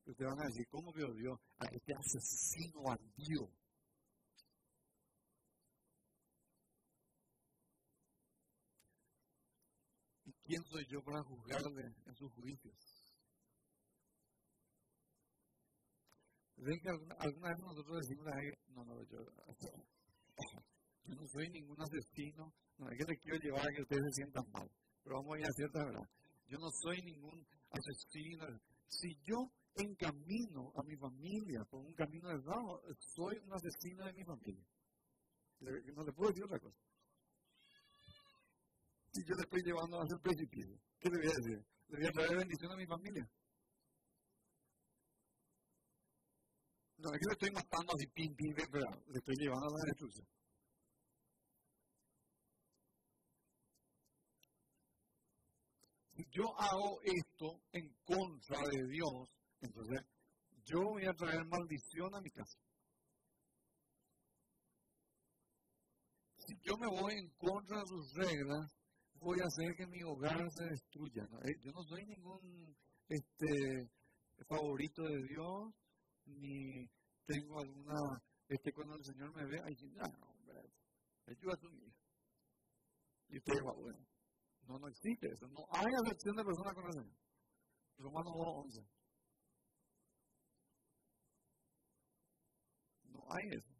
Ustedes 0.04 0.30
van 0.30 0.40
a 0.40 0.46
decir, 0.46 0.66
¿cómo 0.68 0.92
vio 0.92 1.12
Dios 1.12 1.40
a 1.58 1.66
este 1.66 1.92
asesino 1.92 2.82
bandido? 2.82 3.50
Quién 10.46 10.62
soy 10.64 10.86
yo 10.88 11.02
para 11.02 11.22
juzgarle 11.24 11.82
en 12.06 12.14
sus 12.14 12.32
juicios? 12.32 12.74
Ven 16.56 16.80
que 16.80 16.88
alguna, 16.88 17.14
vez 17.50 17.58
nosotros 17.60 18.00
decimos, 18.00 18.26
no, 18.68 18.84
no, 18.84 19.02
yo, 19.04 19.18
no 21.04 21.28
soy 21.28 21.50
ningún 21.50 21.76
asesino, 21.82 22.52
no 22.78 22.88
es 22.90 22.98
que 22.98 23.04
te 23.04 23.18
quiero 23.18 23.38
llevar 23.38 23.60
a 23.60 23.74
que 23.74 23.82
ustedes 23.82 24.02
se 24.06 24.22
sientan 24.22 24.44
mal, 24.52 24.70
pero 25.02 25.16
vamos 25.16 25.36
a 25.36 25.40
ir 25.40 25.46
a 25.46 25.52
cierta 25.52 25.84
verdad. 25.84 26.08
Yo 26.48 26.58
no 26.58 26.70
soy 26.70 27.02
ningún 27.02 27.46
asesino. 27.70 28.46
Si 28.88 29.14
yo 29.26 29.50
encamino 29.74 30.72
a 30.76 30.82
mi 30.84 30.96
familia 30.96 31.64
por 31.68 31.84
un 31.84 31.92
camino 31.92 32.28
de 32.28 32.36
errado, 32.36 32.80
soy 33.14 33.36
un 33.38 33.52
asesino 33.52 34.06
de 34.06 34.12
mi 34.14 34.24
familia. 34.24 34.64
No 35.60 36.04
le 36.04 36.12
puedo 36.12 36.30
decir 36.30 36.44
otra 36.44 36.58
cosa. 36.58 36.78
Si 39.16 39.24
yo 39.24 39.34
le 39.34 39.44
estoy 39.44 39.62
llevando 39.64 39.98
a 39.98 40.04
hacer 40.04 40.18
precipicio, 40.20 40.76
¿qué 41.00 41.08
le 41.08 41.16
voy 41.16 41.26
a 41.26 41.40
decir? 41.40 41.66
¿Le 41.88 41.96
voy 41.96 42.06
a 42.06 42.12
traer 42.12 42.36
bendición 42.36 42.70
a 42.70 42.76
mi 42.76 42.84
familia? 42.84 43.24
No, 46.98 47.08
es 47.14 47.18
que 47.18 47.26
le 47.26 47.32
estoy 47.32 47.50
matando 47.50 47.94
así, 47.94 48.06
pim, 48.08 48.34
pim, 48.36 48.54
pero 48.70 48.84
le 49.08 49.18
estoy 49.18 49.36
llevando 49.36 49.64
a 49.64 49.78
la 49.78 49.84
destrucción. 49.86 50.26
Si 56.12 56.24
yo 56.30 56.44
hago 56.60 57.00
esto 57.00 57.62
en 57.72 57.88
contra 58.04 58.58
de 58.68 58.86
Dios, 58.86 59.32
entonces 59.62 60.00
yo 60.66 60.82
voy 60.82 61.06
a 61.06 61.14
traer 61.14 61.42
maldición 61.46 62.14
a 62.14 62.20
mi 62.20 62.30
casa. 62.32 62.58
Si 66.36 66.54
yo 66.60 66.76
me 66.76 66.86
voy 66.86 67.14
en 67.14 67.30
contra 67.38 67.80
de 67.80 67.86
sus 67.86 68.12
reglas, 68.12 68.76
voy 69.20 69.38
a 69.40 69.46
hacer 69.46 69.74
que 69.76 69.86
mi 69.86 70.02
hogar 70.02 70.50
se 70.50 70.64
destruya. 70.64 71.24
Eh, 71.44 71.54
yo 71.60 71.72
no 71.72 71.82
soy 71.82 72.04
ningún 72.06 72.76
este, 73.08 73.90
favorito 74.48 75.02
de 75.02 75.22
Dios, 75.28 75.74
ni 76.26 76.86
tengo 77.26 77.60
alguna, 77.60 78.22
este, 78.48 78.72
cuando 78.72 78.96
el 78.96 79.04
Señor 79.04 79.34
me 79.34 79.44
ve, 79.46 79.60
ahí 79.64 79.74
no, 79.92 80.28
hombre, 80.28 80.60
ayuda 81.26 81.54
a 81.54 81.56
tu 81.56 81.70
hija. 81.70 81.92
Y 83.28 83.38
usted 83.38 83.54
va, 83.66 83.72
bueno, 83.74 84.06
no, 84.62 84.78
no 84.78 84.88
existe 84.88 85.26
eso, 85.28 85.48
no 85.48 85.66
hay 85.70 85.92
acepción 86.04 86.36
de 86.36 86.44
personas 86.44 86.74
con 86.74 86.86
el 86.86 86.92
Señor. 86.92 87.16
Romanos 87.98 88.32
2.11. 88.34 88.86
No 93.04 93.24
hay 93.30 93.48
eso. 93.56 93.74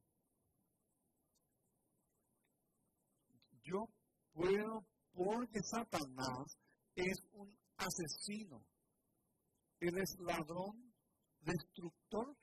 Yo 3.63 3.85
puedo, 4.33 4.87
porque 5.17 5.61
Satanás 5.63 6.59
es 6.95 7.19
un 7.33 7.59
asesino. 7.77 8.63
Él 9.81 9.99
es 9.99 10.17
ladrón, 10.21 10.93
destructor 11.41 12.37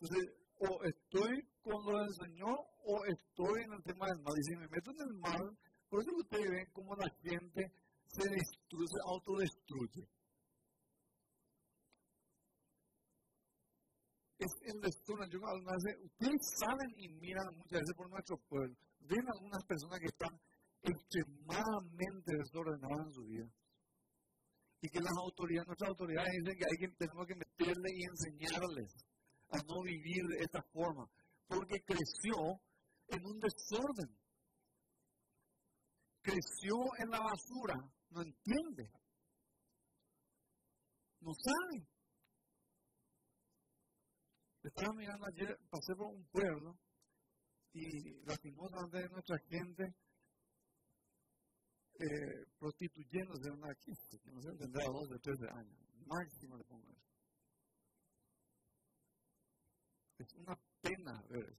entonces, 0.00 0.34
o 0.58 0.84
estoy 0.84 1.48
con 1.62 1.84
lo 1.84 1.98
del 1.98 2.14
Señor 2.14 2.58
o 2.84 3.04
estoy 3.06 3.62
en 3.64 3.72
el 3.72 3.82
tema 3.82 4.06
del 4.06 4.22
mal. 4.22 4.34
Y 4.38 4.44
si 4.44 4.56
me 4.56 4.68
meto 4.68 4.90
en 4.90 5.00
el 5.08 5.14
mal, 5.14 5.58
por 5.88 6.02
eso 6.02 6.10
ustedes 6.16 6.50
ven 6.50 6.68
cómo 6.72 6.94
la 6.96 7.08
gente 7.22 7.72
se 8.06 8.28
destruye, 8.28 8.86
se 8.86 9.00
autodestruye. 9.10 10.08
Es 14.38 14.52
el 14.66 14.80
destino. 14.80 15.26
Yo 15.28 15.40
algunas 15.46 15.82
veces, 15.82 16.04
ustedes 16.04 16.40
saben 16.60 16.92
y 16.98 17.08
miran 17.08 17.56
muchas 17.56 17.80
veces 17.80 17.96
por 17.96 18.10
nuestro 18.10 18.36
pueblo, 18.48 18.76
ven 19.00 19.24
algunas 19.34 19.64
personas 19.64 19.98
que 19.98 20.06
están 20.06 20.38
extremadamente 20.86 22.36
desordenadas 22.36 23.06
en 23.06 23.12
su 23.12 23.24
vida. 23.24 23.46
Y 24.80 24.88
que 24.88 25.00
las 25.00 25.16
autoridades, 25.18 25.66
nuestras 25.66 25.90
autoridades 25.90 26.32
dicen 26.38 26.58
que 26.58 26.64
hay 26.64 26.78
que, 26.78 26.96
tenemos 26.96 27.26
que 27.26 27.34
meterle 27.34 27.88
y 27.94 28.04
enseñarles 28.04 28.94
a 29.50 29.58
no 29.66 29.82
vivir 29.82 30.22
de 30.26 30.44
esta 30.44 30.62
forma, 30.72 31.08
porque 31.46 31.82
creció 31.84 32.60
en 33.08 33.24
un 33.24 33.38
desorden. 33.40 34.16
Creció 36.22 36.74
en 36.98 37.10
la 37.10 37.20
basura, 37.20 37.74
no 38.10 38.22
entiende, 38.22 38.90
no 41.20 41.32
sabe. 41.34 41.86
Estaba 44.62 44.92
mirando 44.94 45.26
ayer, 45.26 45.56
pasé 45.70 45.94
por 45.94 46.08
un 46.08 46.26
pueblo 46.26 46.76
y 47.72 48.24
lastimosamente 48.24 49.08
nuestra 49.10 49.38
gente 49.48 49.94
eh, 51.98 52.44
prostituyéndose 52.58 53.50
una 53.50 53.74
que 53.74 53.92
no 54.30 54.42
sé, 54.42 54.52
tendrá 54.58 54.84
dos 54.84 55.10
o 55.10 55.18
tres 55.18 55.40
años, 55.50 55.76
máximo 56.06 56.56
le 56.56 56.64
pongo 56.64 56.92
eso. 56.92 57.06
Es 60.18 60.32
una 60.34 60.58
pena 60.82 61.22
ver 61.28 61.56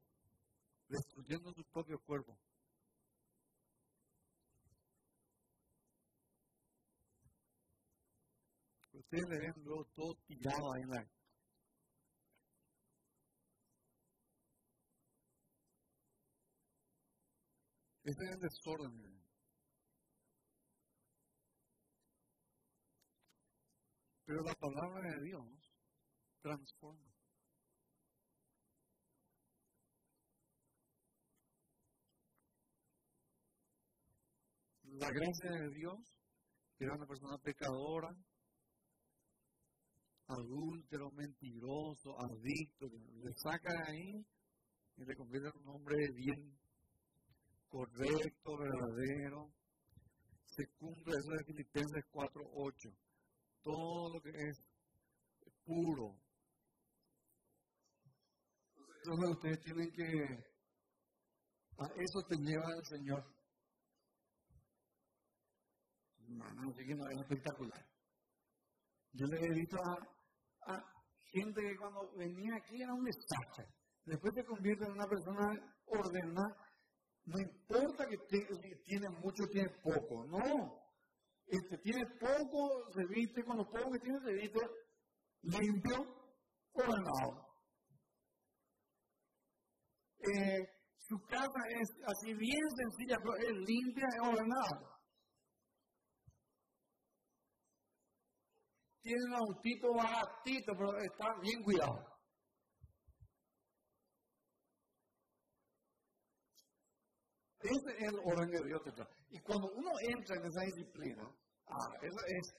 destruyendo 0.89 1.51
su 1.53 1.63
propio 1.65 1.99
cuerpo. 1.99 2.37
Ustedes 8.93 9.29
le 9.29 9.39
ven 9.39 9.53
luego 9.63 9.85
todo 9.95 10.15
tirado 10.27 10.73
ahí 10.73 10.81
en 10.81 10.89
la. 10.89 11.01
Este 18.03 18.25
es 18.25 18.31
el 18.31 18.39
desorden. 18.39 19.16
Pero 24.27 24.43
la 24.43 24.53
palabra 24.55 25.09
de 25.09 25.23
Dios 25.23 25.47
transforma. 26.41 27.07
la 34.99 35.11
gracia 35.11 35.51
de 35.51 35.69
Dios, 35.75 35.99
que 36.75 36.85
era 36.85 36.95
una 36.95 37.05
persona 37.05 37.37
pecadora, 37.37 38.09
adúltero, 40.27 41.11
mentiroso, 41.11 42.15
adicto, 42.19 42.87
le 43.23 43.31
saca 43.35 43.71
de 43.71 43.91
ahí 43.91 44.25
y 44.97 45.05
le 45.05 45.15
convierte 45.15 45.49
en 45.49 45.67
un 45.67 45.75
hombre 45.75 45.97
bien, 46.15 46.57
correcto, 47.69 48.57
verdadero. 48.57 49.51
Se 50.45 50.65
cumple 50.79 51.13
eso 51.15 51.29
de 51.29 51.45
Filipenses 51.45 52.03
4.8. 52.11 53.06
Todo 53.67 54.13
lo 54.13 54.21
que 54.21 54.29
es 54.29 54.63
puro. 55.65 56.15
Entonces 59.03 59.29
ustedes 59.29 59.59
tienen 59.61 59.91
que... 59.91 60.23
A 61.79 61.85
eso 61.97 62.23
te 62.27 62.37
lleva 62.37 62.73
el 62.75 62.85
Señor 62.85 63.37
no, 66.27 66.49
no, 66.53 66.75
que 66.75 66.95
no, 66.95 67.07
es 67.09 67.19
espectacular. 67.19 67.85
Yo 69.13 69.25
le 69.27 69.45
he 69.45 69.49
visto 69.49 69.77
a, 70.65 70.83
gente 71.31 71.61
que 71.61 71.77
cuando 71.77 72.11
venía 72.15 72.55
aquí 72.55 72.81
era 72.81 72.93
un 72.93 73.03
desastre. 73.03 73.67
Después 74.05 74.33
te 74.33 74.45
convierte 74.45 74.85
en 74.85 74.91
una 74.91 75.07
persona 75.07 75.75
ordenada. 75.85 76.55
No 77.25 77.39
importa 77.39 78.05
que 78.07 78.17
tiene 78.85 79.09
mucho, 79.09 79.45
tiene 79.51 79.69
poco. 79.83 80.25
No. 80.27 80.86
Este, 81.47 81.77
tiene 81.77 82.05
poco, 82.19 82.91
se 82.93 83.05
viste, 83.07 83.43
con 83.43 83.57
lo 83.57 83.65
poco 83.65 83.91
que 83.91 83.99
tiene, 83.99 84.19
se 84.19 84.33
viste 84.33 84.59
limpio, 85.43 86.05
ordenado. 86.73 87.47
eh, 90.19 90.59
su 90.97 91.17
casa 91.27 91.61
es 91.79 91.89
así 92.05 92.33
bien 92.33 92.69
sencilla, 92.75 93.17
pero 93.17 93.35
es 93.37 93.55
limpia 93.65 94.07
y 94.15 94.27
ordenada. 94.27 94.99
Tiene 99.01 99.23
un 99.27 99.35
autito 99.35 99.93
baratito, 99.93 100.73
pero 100.77 100.97
está 100.97 101.33
bien 101.41 101.63
cuidado. 101.63 102.16
Ese 107.67 107.97
es 107.97 108.13
el 108.13 108.19
orden 108.23 108.49
Dios. 108.49 108.81
Y 109.29 109.39
cuando 109.41 109.67
uno 109.73 109.91
entra 109.99 110.35
en 110.37 110.45
esa 110.45 110.61
disciplina, 110.61 111.23
ah, 111.67 111.89
esa 112.01 112.21
es 112.27 112.53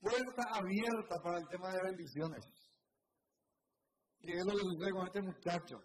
puerta 0.00 0.42
abierta 0.54 1.14
para 1.22 1.38
el 1.38 1.48
tema 1.48 1.72
de 1.72 1.82
bendiciones. 1.82 2.44
Y 4.20 4.32
es 4.32 4.44
lo 4.44 4.52
que 4.52 4.58
sucede 4.58 4.90
con 4.90 5.06
este 5.06 5.22
muchacho. 5.22 5.76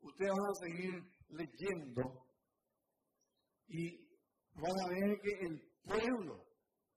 Ustedes 0.00 0.30
van 0.30 0.46
a 0.46 0.54
seguir 0.54 1.02
leyendo 1.28 2.26
y 3.66 4.08
van 4.54 4.80
a 4.80 4.88
ver 4.88 5.20
que 5.20 5.46
el 5.46 5.60
pueblo 5.82 6.46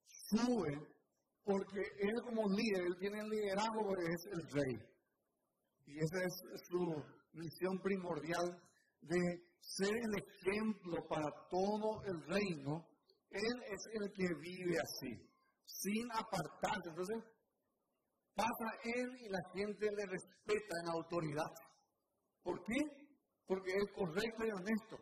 sube 0.05 0.87
porque 1.43 1.81
él 1.99 2.13
como 2.23 2.47
líder, 2.47 2.85
él 2.85 2.95
tiene 2.99 3.19
el 3.19 3.29
liderazgo 3.29 3.87
porque 3.87 4.05
es 4.05 4.25
el 4.33 4.51
rey. 4.51 4.79
Y 5.87 5.97
esa 5.97 6.23
es 6.25 6.61
su 6.69 7.03
misión 7.33 7.79
primordial 7.81 8.70
de 9.01 9.19
ser 9.59 9.95
el 9.95 10.13
ejemplo 10.15 11.07
para 11.07 11.29
todo 11.49 12.03
el 12.05 12.21
reino. 12.27 12.87
Él 13.29 13.63
es 13.71 13.81
el 13.93 14.11
que 14.13 14.27
vive 14.39 14.77
así, 14.77 15.29
sin 15.65 16.11
apartarse. 16.11 16.89
Entonces, 16.89 17.23
pasa 18.35 18.67
él 18.83 19.09
y 19.19 19.29
la 19.29 19.41
gente 19.53 19.87
le 19.91 20.05
respeta 20.05 20.75
en 20.83 20.89
autoridad. 20.89 21.51
¿Por 22.43 22.63
qué? 22.63 22.79
Porque 23.45 23.71
es 23.71 23.91
correcto 23.95 24.45
y 24.45 24.51
honesto. 24.51 24.97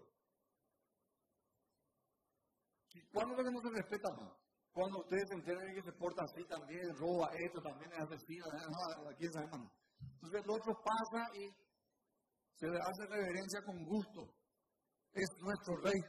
¿Y 2.93 3.01
cuándo 3.11 3.35
es 3.35 3.45
que 3.45 3.51
no 3.51 3.61
se 3.61 3.69
respeta 3.69 4.09
más? 4.15 4.33
Cuando 4.73 4.99
ustedes 4.99 5.27
se 5.27 5.35
enteren 5.35 5.75
que 5.75 5.81
se 5.81 5.91
porta 5.93 6.23
así 6.23 6.45
también, 6.45 6.95
roba 6.95 7.29
esto, 7.37 7.61
también 7.61 7.91
es 7.91 7.99
asesino, 7.99 8.45
no, 8.47 9.09
aquí 9.09 9.27
se 9.27 9.39
Entonces 9.39 10.43
el 10.43 10.49
otro 10.49 10.73
pasa 10.83 11.29
y 11.35 11.49
se 12.59 12.67
le 12.67 12.77
hace 12.77 13.05
reverencia 13.07 13.61
con 13.65 13.83
gusto. 13.85 14.35
Es 15.13 15.29
nuestro 15.41 15.77
rey. 15.77 15.99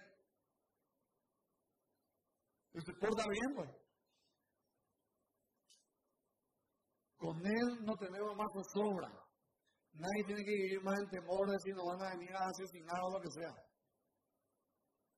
Y 2.75 2.81
se 2.81 2.93
porta 2.95 3.25
bien, 3.29 3.55
pues. 3.55 3.71
Con 7.17 7.47
él 7.47 7.85
no 7.85 7.95
tenemos 7.97 8.37
más 8.37 8.49
zozobra. 8.53 9.09
Nadie 9.93 10.25
tiene 10.25 10.45
que 10.45 10.55
vivir 10.55 10.83
más 10.83 10.99
en 10.99 11.09
temor 11.11 11.51
de 11.51 11.59
si 11.59 11.71
nos 11.71 11.85
van 11.85 12.03
a 12.03 12.17
venir 12.17 12.35
a 12.35 12.49
asesinar 12.49 13.01
o 13.03 13.11
lo 13.11 13.21
que 13.21 13.31
sea. 13.31 13.55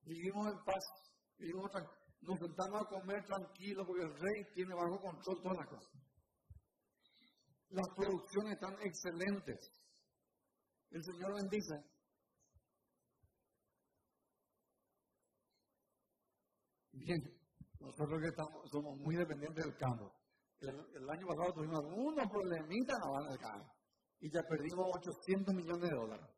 Vivimos 0.01 0.47
en 0.47 0.63
paz, 0.65 0.83
vivimos 1.37 1.71
nos 2.21 2.39
sentamos 2.39 2.81
a 2.81 2.89
comer 2.89 3.25
tranquilos 3.25 3.85
porque 3.87 4.03
el 4.03 4.13
rey 4.19 4.53
tiene 4.53 4.73
bajo 4.75 4.99
control 4.99 5.41
todas 5.41 5.57
las 5.57 5.67
cosas. 5.67 5.91
Las 7.69 7.87
producciones 7.95 8.53
están 8.53 8.75
excelentes. 8.81 9.82
El 10.93 11.03
Señor 11.03 11.33
bendice. 11.33 11.73
Bien, 16.91 17.19
nosotros 17.79 18.21
que 18.21 18.27
estamos, 18.27 18.69
somos 18.69 18.99
muy 18.99 19.15
dependientes 19.15 19.65
del 19.65 19.75
campo. 19.75 20.13
El, 20.59 21.09
año 21.09 21.27
pasado 21.27 21.51
tuvimos 21.53 21.79
algunos 21.79 22.29
problemitas 22.29 22.95
en 22.95 23.25
la 23.25 23.37
campo 23.39 23.73
y 24.19 24.31
ya 24.31 24.41
perdimos 24.47 24.85
800 24.93 25.55
millones 25.55 25.89
de 25.89 25.95
dólares. 25.95 26.29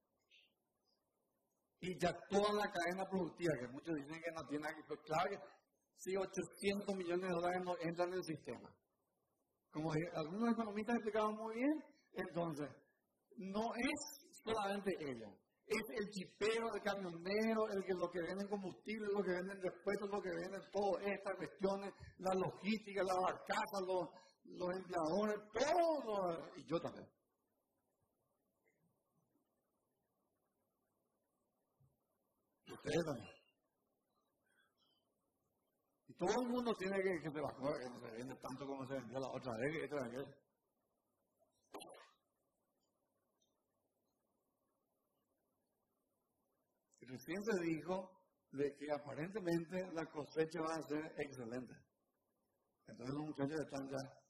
Y 1.81 1.99
ya 1.99 2.17
toda 2.29 2.53
la 2.53 2.71
cadena 2.71 3.05
productiva, 3.09 3.53
que 3.59 3.67
muchos 3.67 3.93
dicen 3.93 4.21
que 4.23 4.31
no 4.31 4.47
tiene 4.47 4.67
que, 4.73 4.97
claro 5.03 5.29
que 5.31 5.37
sí, 5.97 6.15
800 6.15 6.95
millones 6.95 7.27
de 7.27 7.35
dólares 7.35 7.61
no 7.61 7.73
entran 7.81 8.07
en 8.07 8.19
el 8.19 8.23
sistema. 8.23 8.73
Como 9.69 9.91
algunos 9.91 10.53
economistas 10.53 10.95
explicaban 10.95 11.35
muy 11.35 11.55
bien, 11.55 11.83
entonces, 12.13 12.69
no 13.35 13.75
es 13.75 14.24
solamente 14.45 14.91
ella. 14.99 15.27
Es 15.67 15.81
el 15.97 16.09
chipero, 16.11 16.67
el 16.75 16.81
camionero, 16.83 17.67
el 17.73 17.83
que 17.83 17.93
lo 17.93 18.07
que 18.11 18.21
venden 18.21 18.47
combustible, 18.47 19.07
lo 19.11 19.23
que 19.23 19.31
venden 19.31 19.59
repuestos, 19.59 20.09
lo 20.11 20.21
que 20.21 20.29
venden 20.29 20.61
todas 20.71 21.07
estas 21.07 21.35
cuestiones, 21.37 21.93
la 22.19 22.33
logística, 22.35 23.01
la 23.01 23.15
barcaza, 23.19 23.81
los, 23.87 24.09
los 24.45 24.69
empleadores, 24.75 25.37
todo, 25.51 26.51
y 26.55 26.63
yo 26.69 26.79
también. 26.79 27.07
Ustedes 32.69 33.05
también. 33.05 33.35
Y 36.07 36.13
todo 36.13 36.41
el 36.43 36.47
mundo 36.47 36.71
tiene 36.77 36.97
que, 37.01 37.21
que 37.23 37.29
no 37.29 37.99
se 37.99 38.11
vende 38.11 38.35
tanto 38.35 38.67
como 38.67 38.85
se 38.85 38.93
vendió 38.93 39.19
la 39.19 39.29
otra 39.29 39.51
vez, 39.57 39.71
que 39.71 39.83
esta 39.85 40.07
vez. 40.07 40.45
Recién 47.07 47.43
se 47.43 47.59
dijo 47.61 48.11
de 48.51 48.75
que 48.75 48.91
aparentemente 48.91 49.91
la 49.93 50.05
cosecha 50.07 50.59
va 50.61 50.75
a 50.75 50.87
ser 50.87 51.13
excelente. 51.17 51.75
Entonces 52.87 53.15
los 53.15 53.25
muchachos 53.25 53.59
están 53.59 53.87
ya. 53.89 54.25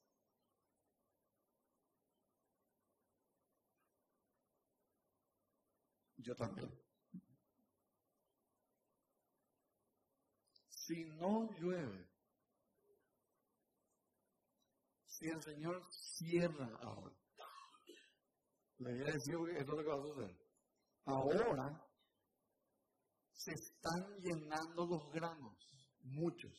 Yo 6.18 6.36
también. 6.36 6.70
Si 10.70 11.06
no 11.06 11.50
llueve, 11.60 12.10
si 15.06 15.28
el 15.30 15.42
Señor 15.42 15.82
cierra 15.92 16.68
ahora, 16.82 17.16
le 18.80 18.92
voy 18.92 19.02
a 19.02 19.14
decir 19.14 19.36
que 19.46 19.60
esto 19.60 19.72
es 19.72 19.78
lo 19.78 19.78
que 19.78 19.90
va 19.90 19.96
a 19.96 20.08
suceder. 20.08 20.38
Ahora 21.06 21.86
están 23.86 24.20
llenando 24.22 24.86
los 24.86 25.12
granos, 25.12 25.54
muchos, 26.02 26.52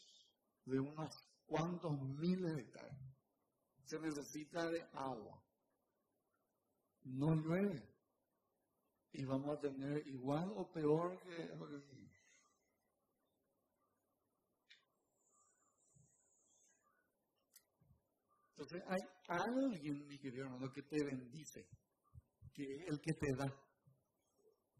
de 0.64 0.78
unos 0.78 1.10
cuantos 1.46 1.92
miles 2.18 2.54
de 2.54 2.62
hectáreas. 2.62 2.98
Se 3.84 3.98
necesita 3.98 4.68
de 4.70 4.82
agua. 4.92 5.42
No 7.04 7.34
llueve. 7.34 7.94
Y 9.12 9.24
vamos 9.24 9.56
a 9.56 9.60
tener 9.60 10.06
igual 10.06 10.50
o 10.56 10.70
peor 10.72 11.18
que 11.20 11.48
Entonces 18.58 18.82
hay 18.88 19.00
alguien, 19.28 20.06
mi 20.06 20.18
querido 20.18 20.44
hermano, 20.46 20.72
que 20.72 20.82
te 20.82 21.04
bendice, 21.04 21.68
que 22.54 22.64
el 22.88 23.00
que 23.00 23.12
te 23.12 23.36
da. 23.36 23.46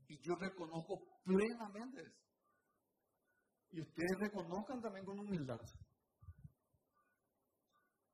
Y 0.08 0.18
yo 0.22 0.34
reconozco 0.34 1.20
plenamente 1.24 2.00
eso. 2.00 2.25
Y 3.70 3.80
ustedes 3.80 4.18
reconozcan 4.18 4.80
también 4.80 5.04
con 5.04 5.18
humildad. 5.18 5.60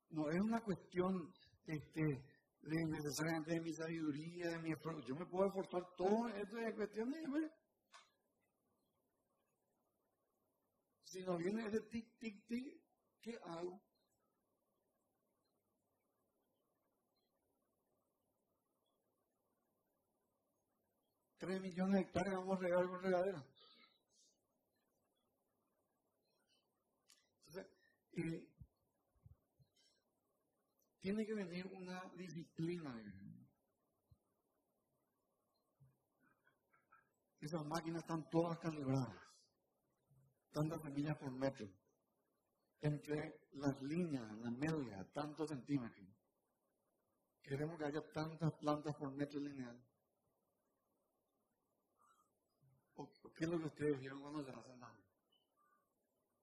No 0.09 0.29
es 0.29 0.39
una 0.41 0.61
cuestión 0.61 1.33
este, 1.65 2.01
de 2.61 2.85
necesariamente 2.85 3.53
de 3.53 3.61
mi 3.61 3.73
sabiduría, 3.73 4.49
de 4.49 4.59
mi 4.59 4.71
esfuerzo. 4.71 5.01
Yo 5.07 5.15
me 5.15 5.25
puedo 5.25 5.47
esforzar 5.47 5.81
todo, 5.97 6.27
esto 6.29 6.57
es 6.57 6.75
cuestión 6.75 7.11
de... 7.11 7.51
Si 11.05 11.21
no 11.21 11.37
viene 11.37 11.67
ese 11.67 11.79
tic, 11.91 12.17
tic, 12.17 12.45
tic, 12.47 12.81
¿qué 13.21 13.37
hago? 13.43 13.79
Tres 21.37 21.61
millones 21.61 21.93
de 21.95 22.01
hectáreas 22.01 22.35
vamos 22.37 22.57
a 22.57 22.61
regar 22.61 22.87
con 22.87 23.03
regadera. 23.03 23.45
Entonces, 27.45 27.71
eh, 28.15 28.47
tiene 30.99 31.25
que 31.25 31.33
venir 31.33 31.67
una 31.67 32.01
disciplina. 32.15 32.93
Esas 37.39 37.65
máquinas 37.65 38.03
están 38.03 38.29
todas 38.29 38.57
calibradas, 38.59 39.21
tantas 40.51 40.81
semillas 40.81 41.17
por 41.17 41.31
metro, 41.31 41.67
entre 42.79 43.47
las 43.51 43.81
líneas, 43.81 44.31
la 44.37 44.51
media, 44.51 45.05
tantos 45.11 45.49
centímetros. 45.49 46.07
Queremos 47.41 47.77
que 47.77 47.85
haya 47.85 48.01
tantas 48.13 48.53
plantas 48.53 48.95
por 48.95 49.11
metro 49.11 49.41
lineal. 49.41 49.77
¿Qué 53.35 53.43
es 53.43 53.49
lo 53.49 53.59
que 53.59 53.65
ustedes 53.65 53.99
vieron 53.99 54.21
cuando 54.21 54.45
se 54.45 54.51
hacen 54.51 54.79
daño? 54.79 55.03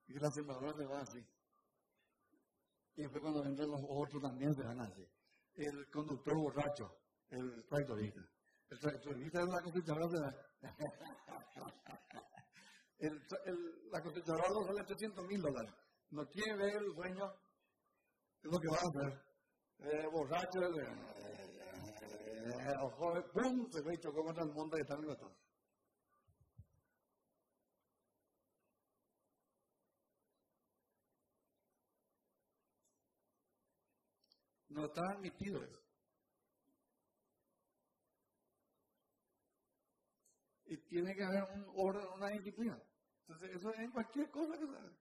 Y 0.08 0.18
la 0.18 0.30
sembradora 0.30 0.76
se 0.76 0.84
va 0.84 1.00
así. 1.00 1.26
Y 2.96 3.02
después 3.02 3.22
cuando 3.22 3.44
entran 3.44 3.70
los 3.70 3.82
otros 3.88 4.20
también 4.22 4.52
se 4.54 4.62
van 4.62 4.80
así. 4.80 5.06
El 5.54 5.88
conductor 5.90 6.34
borracho, 6.36 6.96
el 7.30 7.64
tractorista. 7.66 8.20
El 8.70 8.78
tractorista 8.78 9.40
es 9.40 9.46
una 9.46 9.62
cosechadora 9.62 10.30
el, 12.98 13.22
el, 13.46 13.90
la 13.90 14.02
cosechadora 14.02 14.48
no 14.48 14.64
sale 14.66 14.84
300 14.84 15.26
mil 15.26 15.40
dólares. 15.40 15.72
No 16.10 16.26
quiere 16.26 16.56
ver 16.56 16.76
el 16.76 16.92
sueño, 16.94 17.24
es 18.42 18.50
lo 18.50 18.58
que 18.58 18.68
va 18.68 18.76
a 18.76 18.88
hacer. 18.88 19.24
Eh, 19.78 20.06
borracho, 20.12 20.60
eh, 20.60 20.66
eh, 22.40 22.74
joven, 22.98 23.22
pum, 23.32 23.70
se 23.70 23.80
ve 23.82 23.94
y 23.94 23.98
chocó 23.98 24.24
contra 24.24 24.44
el 24.44 24.52
mundo 24.52 24.76
y 24.76 24.80
está 24.82 24.94
en 24.94 25.04
el 25.08 25.16
No 34.80 34.86
está 34.86 35.02
admitido 35.12 35.62
eso. 35.62 35.78
Y 40.64 40.76
tiene 40.88 41.14
que 41.14 41.22
haber 41.22 41.42
un 41.52 41.66
orden, 41.76 42.06
una 42.14 42.28
disciplina. 42.28 42.82
Entonces, 43.20 43.50
eso 43.56 43.70
es 43.74 43.78
en 43.78 43.90
cualquier 43.90 44.30
cosa 44.30 44.58
que 44.58 44.66
se 44.66 44.76
haga. 44.78 44.96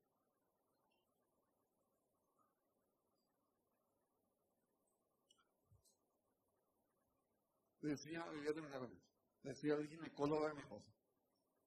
Decía, 7.82 8.26
yo 8.44 8.54
terminar 8.54 8.80
con 8.80 9.02
Decía 9.44 9.76
el 9.76 9.88
ginecólogo 9.88 10.50
de 10.50 10.56
mi 10.56 10.62
esposa, 10.62 10.92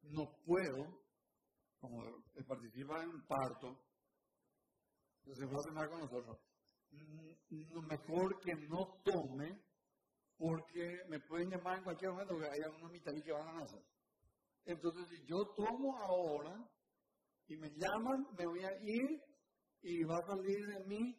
no 0.03 0.37
puedo, 0.45 1.03
como 1.81 2.23
participa 2.47 3.03
en 3.03 3.09
un 3.09 3.27
parto, 3.27 3.83
se 5.25 5.47
va 5.47 5.59
a 5.59 5.63
cenar 5.63 5.89
con 5.89 6.01
nosotros, 6.01 6.39
mejor 7.93 8.40
que 8.40 8.55
no 8.68 9.01
tome, 9.05 9.62
porque 10.36 11.05
me 11.09 11.20
pueden 11.20 11.51
llamar 11.51 11.78
en 11.78 11.84
cualquier 11.84 12.11
momento, 12.11 12.34
porque 12.34 12.51
hay 12.51 12.62
algunos 12.64 12.90
mitad 12.90 13.12
que 13.24 13.32
van 13.32 13.49
a 13.49 13.61
nacer. 13.61 13.84
Entonces, 14.64 15.09
si 15.09 15.26
yo 15.26 15.36
tomo 15.57 15.99
ahora 15.99 16.55
y 17.47 17.57
me 17.57 17.68
llaman, 17.70 18.26
me 18.38 18.47
voy 18.47 18.64
a 18.64 18.72
ir 18.80 19.22
y 19.82 20.05
va 20.05 20.16
a 20.16 20.26
salir 20.26 20.66
de 20.66 20.84
mí. 20.86 21.18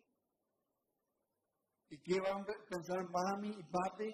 ¿Y 1.89 2.01
qué 2.01 2.19
van 2.21 2.41
a 2.41 2.45
pensar 2.69 3.09
mami 3.09 3.49
y 3.49 3.63
papi? 3.63 4.11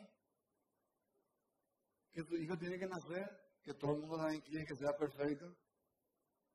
Que 2.11 2.21
su 2.23 2.35
hijo 2.35 2.57
tiene 2.57 2.77
que 2.77 2.87
nacer, 2.87 3.25
que 3.63 3.73
todo 3.75 3.93
el 3.93 3.99
mundo 3.99 4.17
también 4.17 4.41
quiere 4.41 4.65
que 4.65 4.75
sea 4.75 4.91
perfecto. 4.97 5.55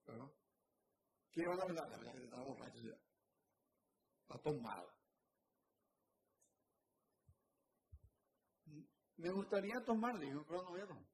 ¿Pero? 0.05 0.35
¿Qué 1.31 1.43
van 1.47 1.61
a 1.61 1.67
pensar? 1.67 2.17
Está 2.23 2.43
borracho 2.43 2.81
ya. 2.83 2.99
Está 4.23 4.39
tomado. 4.43 4.94
Me 9.17 9.31
gustaría 9.31 9.81
tomar, 9.85 10.19
dijo, 10.19 10.45
pero 10.47 10.63
no 10.63 10.87
tomar. 10.87 11.05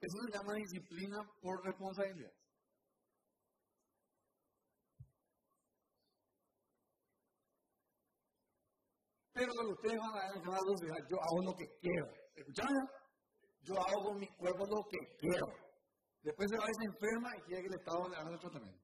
Eso 0.00 0.18
se 0.26 0.32
llama 0.32 0.54
disciplina 0.54 1.16
por 1.40 1.64
responsabilidad. 1.64 2.32
Pero 9.32 9.50
ustedes 9.68 9.98
van 9.98 10.10
a 10.10 10.32
ver 10.32 10.42
yo 11.10 11.16
hago 11.20 11.42
lo 11.42 11.54
que 11.56 11.66
quiero. 11.80 12.06
¿Escucharon? 12.36 12.88
Yo 13.62 13.74
hago 13.74 14.04
con 14.04 14.18
mi 14.18 14.28
cuerpo 14.36 14.64
lo 14.66 14.84
que 14.88 15.16
quiero. 15.18 15.46
Después 16.22 16.50
se 16.50 16.58
va 16.58 16.70
y 16.70 16.74
se 16.74 16.84
enferma 16.84 17.36
y 17.36 17.40
quiere 17.42 17.62
que 17.62 17.68
el 17.68 17.80
Estado 17.80 18.08
le 18.08 18.16
haga 18.16 18.30
el 18.30 18.38
tratamiento. 18.38 18.83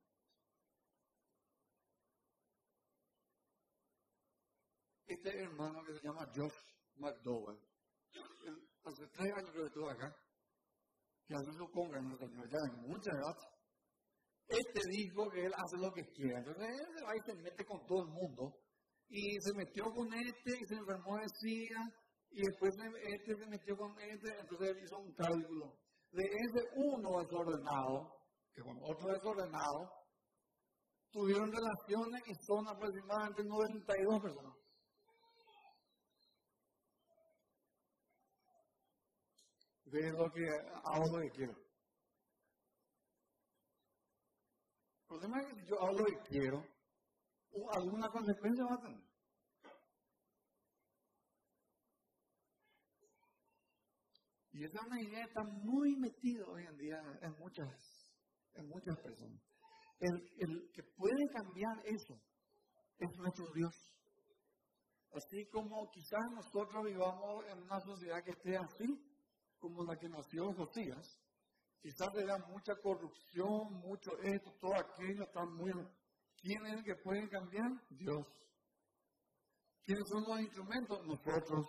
Este 5.11 5.43
hermano 5.43 5.83
que 5.83 5.99
se 5.99 6.07
llama 6.07 6.25
Josh 6.33 6.55
McDowell, 6.95 7.59
hace 8.85 9.07
tres 9.09 9.33
años 9.39 9.51
que 9.51 9.67
estuvo 9.67 9.91
acá, 9.91 10.07
que 11.27 11.35
pongan 11.75 12.05
en 12.05 12.09
nuestra 12.11 12.29
ya 12.29 12.59
en 12.71 12.89
mucha 12.89 13.11
edad. 13.11 13.37
Este 14.47 14.81
dijo 14.89 15.29
que 15.31 15.47
él 15.47 15.53
hace 15.53 15.77
lo 15.83 15.91
que 15.91 16.07
quiere. 16.15 16.39
Entonces 16.39 16.63
él 16.63 16.87
se 16.95 17.05
va 17.05 17.17
y 17.17 17.21
se 17.27 17.35
mete 17.43 17.65
con 17.65 17.85
todo 17.87 18.03
el 18.03 18.11
mundo. 18.11 18.55
Y 19.09 19.35
se 19.41 19.53
metió 19.55 19.85
con 19.91 20.15
este 20.15 20.51
y 20.55 20.67
se 20.67 20.75
enfermó 20.77 21.17
de 21.19 21.27
SIDA. 21.41 21.83
Y 22.31 22.43
después 22.47 22.71
este 23.03 23.35
se 23.35 23.47
metió 23.47 23.77
con 23.77 23.99
este. 23.99 24.31
Entonces 24.39 24.71
él 24.71 24.79
hizo 24.85 24.99
un 24.99 25.13
cálculo. 25.15 25.75
De 26.13 26.23
ese 26.23 26.63
uno 26.77 27.19
desordenado, 27.19 28.15
que 28.55 28.63
con 28.63 28.79
otro 28.79 29.13
desordenado, 29.13 29.91
tuvieron 31.11 31.51
relaciones 31.51 32.23
y 32.27 32.35
son 32.47 32.69
aproximadamente 32.69 33.43
92 33.45 34.23
personas. 34.23 34.60
De 39.91 40.13
lo 40.13 40.31
que 40.31 40.49
hago 40.85 41.17
lo 41.17 41.23
que 41.23 41.31
quiero. 41.31 41.53
El 45.03 45.07
problema 45.09 45.41
es 45.41 45.55
que 45.55 45.67
yo 45.69 45.81
hago 45.83 45.99
lo 45.99 46.05
que 46.05 46.19
quiero, 46.29 46.65
alguna 47.73 48.09
consecuencia 48.09 48.65
va 48.65 48.75
a 48.75 48.81
tener. 48.81 49.11
Y 54.53 54.65
esa 54.65 54.79
es 54.79 54.87
una 54.87 55.01
idea 55.01 55.25
que 55.25 55.29
está 55.29 55.43
muy 55.43 55.97
metida 55.97 56.45
hoy 56.47 56.65
en 56.67 56.77
día 56.77 57.01
en 57.23 57.33
muchas, 57.39 58.13
en 58.55 58.69
muchas 58.69 58.97
personas. 58.99 59.41
El, 59.99 60.15
el 60.39 60.71
que 60.73 60.83
puede 60.97 61.29
cambiar 61.33 61.79
eso 61.85 62.21
es 62.99 63.17
nuestro 63.17 63.47
Dios. 63.55 63.75
Así 65.13 65.47
como 65.51 65.91
quizás 65.91 66.21
nosotros 66.33 66.85
vivamos 66.85 67.45
en 67.49 67.63
una 67.63 67.81
sociedad 67.81 68.23
que 68.23 68.31
esté 68.31 68.57
así, 68.57 69.10
como 69.61 69.85
la 69.85 69.97
que 69.97 70.09
nació 70.09 70.53
Josías, 70.55 71.21
quizás 71.81 72.09
era 72.17 72.39
mucha 72.49 72.75
corrupción, 72.77 73.73
mucho 73.81 74.11
esto, 74.23 74.53
todo 74.61 74.75
aquello, 74.75 75.23
está 75.23 75.45
muy... 75.45 75.73
¿Quién 76.41 76.67
es 76.67 76.73
el 76.79 76.85
que 76.85 76.95
puede 76.97 77.29
cambiar? 77.29 77.71
Dios. 77.91 78.27
¿Quiénes 79.85 80.09
son 80.09 80.25
los 80.27 80.41
instrumentos? 80.41 81.07
Nosotros. 81.07 81.67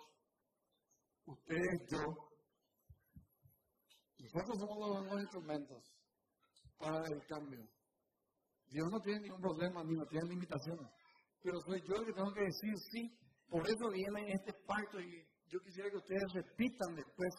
Ustedes, 1.26 1.90
yo. 1.90 2.32
Nosotros 4.18 4.58
somos 4.60 5.04
los, 5.10 5.20
instrumentos 5.20 5.82
para 6.78 7.04
el 7.06 7.26
cambio. 7.26 7.68
Dios 8.68 8.88
no 8.90 9.00
tiene 9.00 9.20
ningún 9.20 9.40
problema, 9.40 9.84
ni 9.84 9.94
no 9.94 10.06
tiene 10.06 10.28
limitaciones. 10.28 10.88
Pero 11.42 11.60
soy 11.60 11.82
yo 11.86 11.96
el 11.96 12.06
que 12.06 12.12
tengo 12.12 12.32
que 12.32 12.44
decir 12.44 12.74
sí. 12.90 13.18
Por 13.48 13.68
eso 13.68 13.90
viene 13.90 14.32
este 14.32 14.54
pacto 14.66 15.00
y 15.00 15.26
yo 15.48 15.60
quisiera 15.60 15.90
que 15.90 15.96
ustedes 15.96 16.32
repitan 16.32 16.94
después 16.94 17.34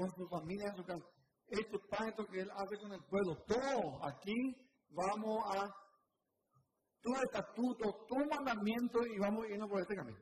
con 0.00 0.10
su 0.16 0.28
familia, 0.28 0.68
en 0.70 0.76
su 0.76 0.84
casa. 0.84 1.04
Este 1.48 1.78
pacto 1.90 2.26
que 2.26 2.40
Él 2.40 2.50
hace 2.50 2.78
con 2.78 2.92
el 2.92 3.04
pueblo, 3.04 3.36
todo 3.46 4.04
aquí 4.06 4.56
vamos 4.90 5.44
a 5.54 5.68
tu 7.02 7.14
estatuto, 7.14 8.06
tu 8.08 8.16
mandamiento 8.30 9.00
y 9.06 9.18
vamos 9.18 9.46
yendo 9.48 9.68
por 9.68 9.80
este 9.80 9.94
camino. 9.94 10.18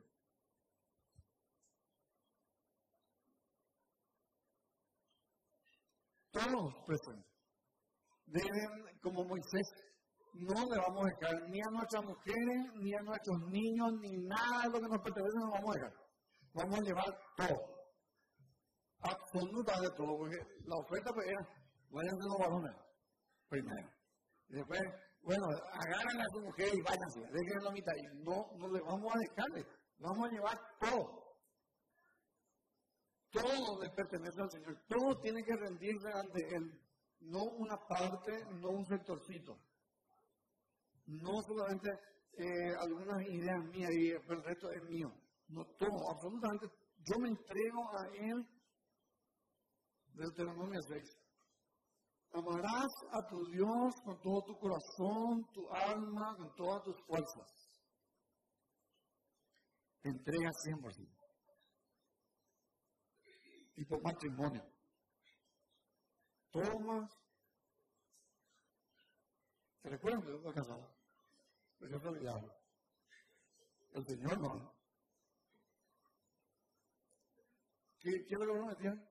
Todos 6.31 6.73
presentes 6.85 7.25
deben, 8.25 8.99
como 9.01 9.25
Moisés, 9.25 9.67
no 10.33 10.53
le 10.53 10.77
vamos 10.77 11.03
a 11.03 11.09
dejar 11.09 11.49
ni 11.49 11.59
a 11.59 11.71
nuestras 11.71 12.03
mujeres, 12.05 12.73
ni 12.75 12.93
a 12.93 13.01
nuestros 13.01 13.39
niños, 13.49 13.93
ni 14.01 14.17
nada 14.27 14.63
de 14.63 14.69
lo 14.69 14.79
que 14.79 14.87
nos 14.87 15.01
pertenece, 15.01 15.37
nos 15.39 15.51
vamos 15.51 15.75
a 15.75 15.79
dejar. 15.79 15.93
Vamos 16.53 16.79
a 16.79 16.83
llevar 16.83 17.19
todo 17.35 17.78
absoluta 19.01 19.79
de 19.79 19.89
todo, 19.95 20.17
porque 20.17 20.37
la 20.65 20.75
oferta 20.77 21.11
pues 21.13 21.27
era, 21.27 21.47
váyanse 21.89 22.27
los 22.27 22.39
varones, 22.39 22.75
primero. 23.49 23.89
Y 24.49 24.55
después, 24.55 24.81
bueno, 25.21 25.45
agarran 25.47 26.21
a 26.21 26.29
su 26.31 26.41
mujer 26.41 26.69
y 26.73 26.81
váyanse, 26.81 27.19
dejen 27.19 27.63
la 27.63 27.71
mitad. 27.71 27.93
Y 27.95 28.23
no, 28.23 28.51
no 28.57 28.67
le 28.71 28.81
vamos 28.81 29.13
a 29.13 29.19
dejarle, 29.19 29.65
vamos 29.99 30.27
a 30.27 30.31
llevar 30.31 30.57
todo. 30.79 31.19
Todo 33.31 33.81
le 33.83 33.89
pertenece 33.91 34.41
al 34.41 34.51
Señor, 34.51 34.75
todo 34.87 35.19
tiene 35.21 35.43
que 35.43 35.55
rendirse 35.55 36.07
ante 36.11 36.55
Él, 36.55 36.81
no 37.21 37.43
una 37.43 37.77
parte, 37.87 38.43
no 38.55 38.69
un 38.69 38.85
sectorcito. 38.85 39.55
No 41.05 41.41
solamente 41.47 41.89
eh, 42.37 42.73
algunas 42.79 43.21
ideas 43.27 43.63
mías 43.65 43.91
y 43.91 44.11
el 44.11 44.43
resto 44.43 44.71
es 44.71 44.83
mío. 44.83 45.11
No, 45.49 45.65
todo, 45.77 46.11
absolutamente. 46.11 46.67
Yo 47.03 47.19
me 47.19 47.29
entrego 47.29 47.89
a 47.97 48.07
Él 48.15 48.47
Deuteronomio 50.13 50.81
6. 50.81 51.19
Amarás 52.31 52.91
a 53.11 53.27
tu 53.27 53.45
Dios 53.47 53.95
con 54.03 54.21
todo 54.21 54.43
tu 54.43 54.57
corazón, 54.59 55.45
tu 55.51 55.67
alma, 55.69 56.35
con 56.37 56.53
todas 56.55 56.83
tus 56.83 56.95
fuerzas. 57.05 57.69
Te 60.01 60.09
entregas 60.09 60.55
100%. 60.65 61.19
Tipo 63.75 63.99
matrimonio. 64.01 64.63
Tomas. 66.51 67.09
¿Te 69.81 69.89
recuerdan 69.89 70.21
que 70.21 70.27
yo 70.27 70.35
estoy 70.35 70.53
casado? 70.53 70.95
Pues 71.79 71.91
yo 71.91 71.97
El 73.91 74.05
Señor 74.05 74.39
no. 74.39 74.73
¿Qué, 77.99 78.11
qué 78.27 78.33
es 78.33 78.39
lo 78.39 78.53
prometían? 78.53 79.08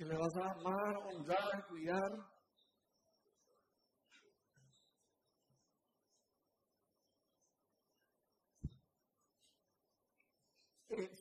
Que 0.00 0.06
le 0.06 0.16
vas 0.16 0.34
a 0.34 0.52
amar, 0.52 0.96
honrar, 1.12 1.66
cuidar. 1.68 2.10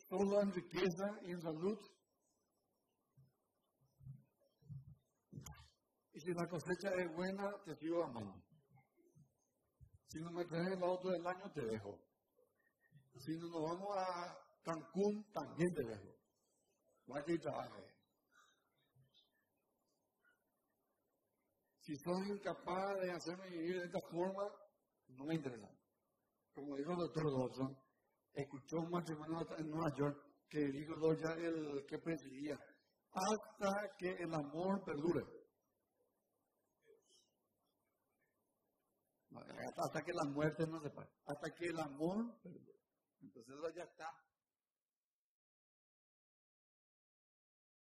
Todo 0.07 0.41
en 0.43 0.53
riqueza 0.53 1.05
y 1.23 1.31
en 1.31 1.41
salud. 1.41 1.77
Y 6.13 6.21
si 6.21 6.33
la 6.33 6.47
cosecha 6.47 6.89
es 6.99 7.13
buena, 7.13 7.51
te 7.65 7.75
sigo 7.75 8.05
amando. 8.05 8.41
Si 10.07 10.19
no 10.21 10.31
me 10.31 10.45
traes 10.45 10.77
el 10.77 10.83
auto 10.85 11.09
del 11.09 11.27
año, 11.27 11.51
te 11.51 11.65
dejo. 11.65 11.99
Si 13.17 13.35
no 13.39 13.49
nos 13.49 13.61
vamos 13.61 13.97
a 13.97 14.37
Cancún, 14.63 15.29
también 15.33 15.73
te 15.73 15.83
dejo. 15.83 16.15
Vaya 17.07 17.25
y 17.27 17.39
trabaje. 17.39 17.98
Si 21.89 21.95
sos 21.95 22.21
incapaz 22.27 22.99
de 23.01 23.09
hacerme 23.09 23.49
vivir 23.49 23.79
de 23.79 23.85
esta 23.87 23.99
forma, 24.11 24.43
no 25.07 25.25
me 25.25 25.33
interesa. 25.33 25.67
Como 26.53 26.75
dijo 26.75 26.91
el 26.91 26.97
doctor 26.99 27.23
Dawson, 27.23 27.75
escuchó 28.31 28.77
un 28.77 28.91
matrimonio 28.91 29.39
en 29.57 29.69
Nueva 29.71 29.91
York 29.97 30.23
que 30.47 30.59
dijo 30.67 30.93
ya 31.15 31.31
el 31.31 31.83
que 31.87 31.97
presidía, 31.97 32.59
hasta 33.11 33.89
que 33.97 34.11
el 34.11 34.31
amor 34.31 34.83
perdure. 34.85 35.25
Hasta 39.75 40.03
que 40.03 40.13
la 40.13 40.31
muerte 40.31 40.67
no 40.67 40.79
se 40.81 40.91
pare. 40.91 41.09
Hasta 41.25 41.49
que 41.55 41.65
el 41.69 41.79
amor 41.79 42.39
perdure. 42.43 42.79
Entonces 43.19 43.51
eso 43.51 43.75
ya 43.75 43.83
está 43.85 44.05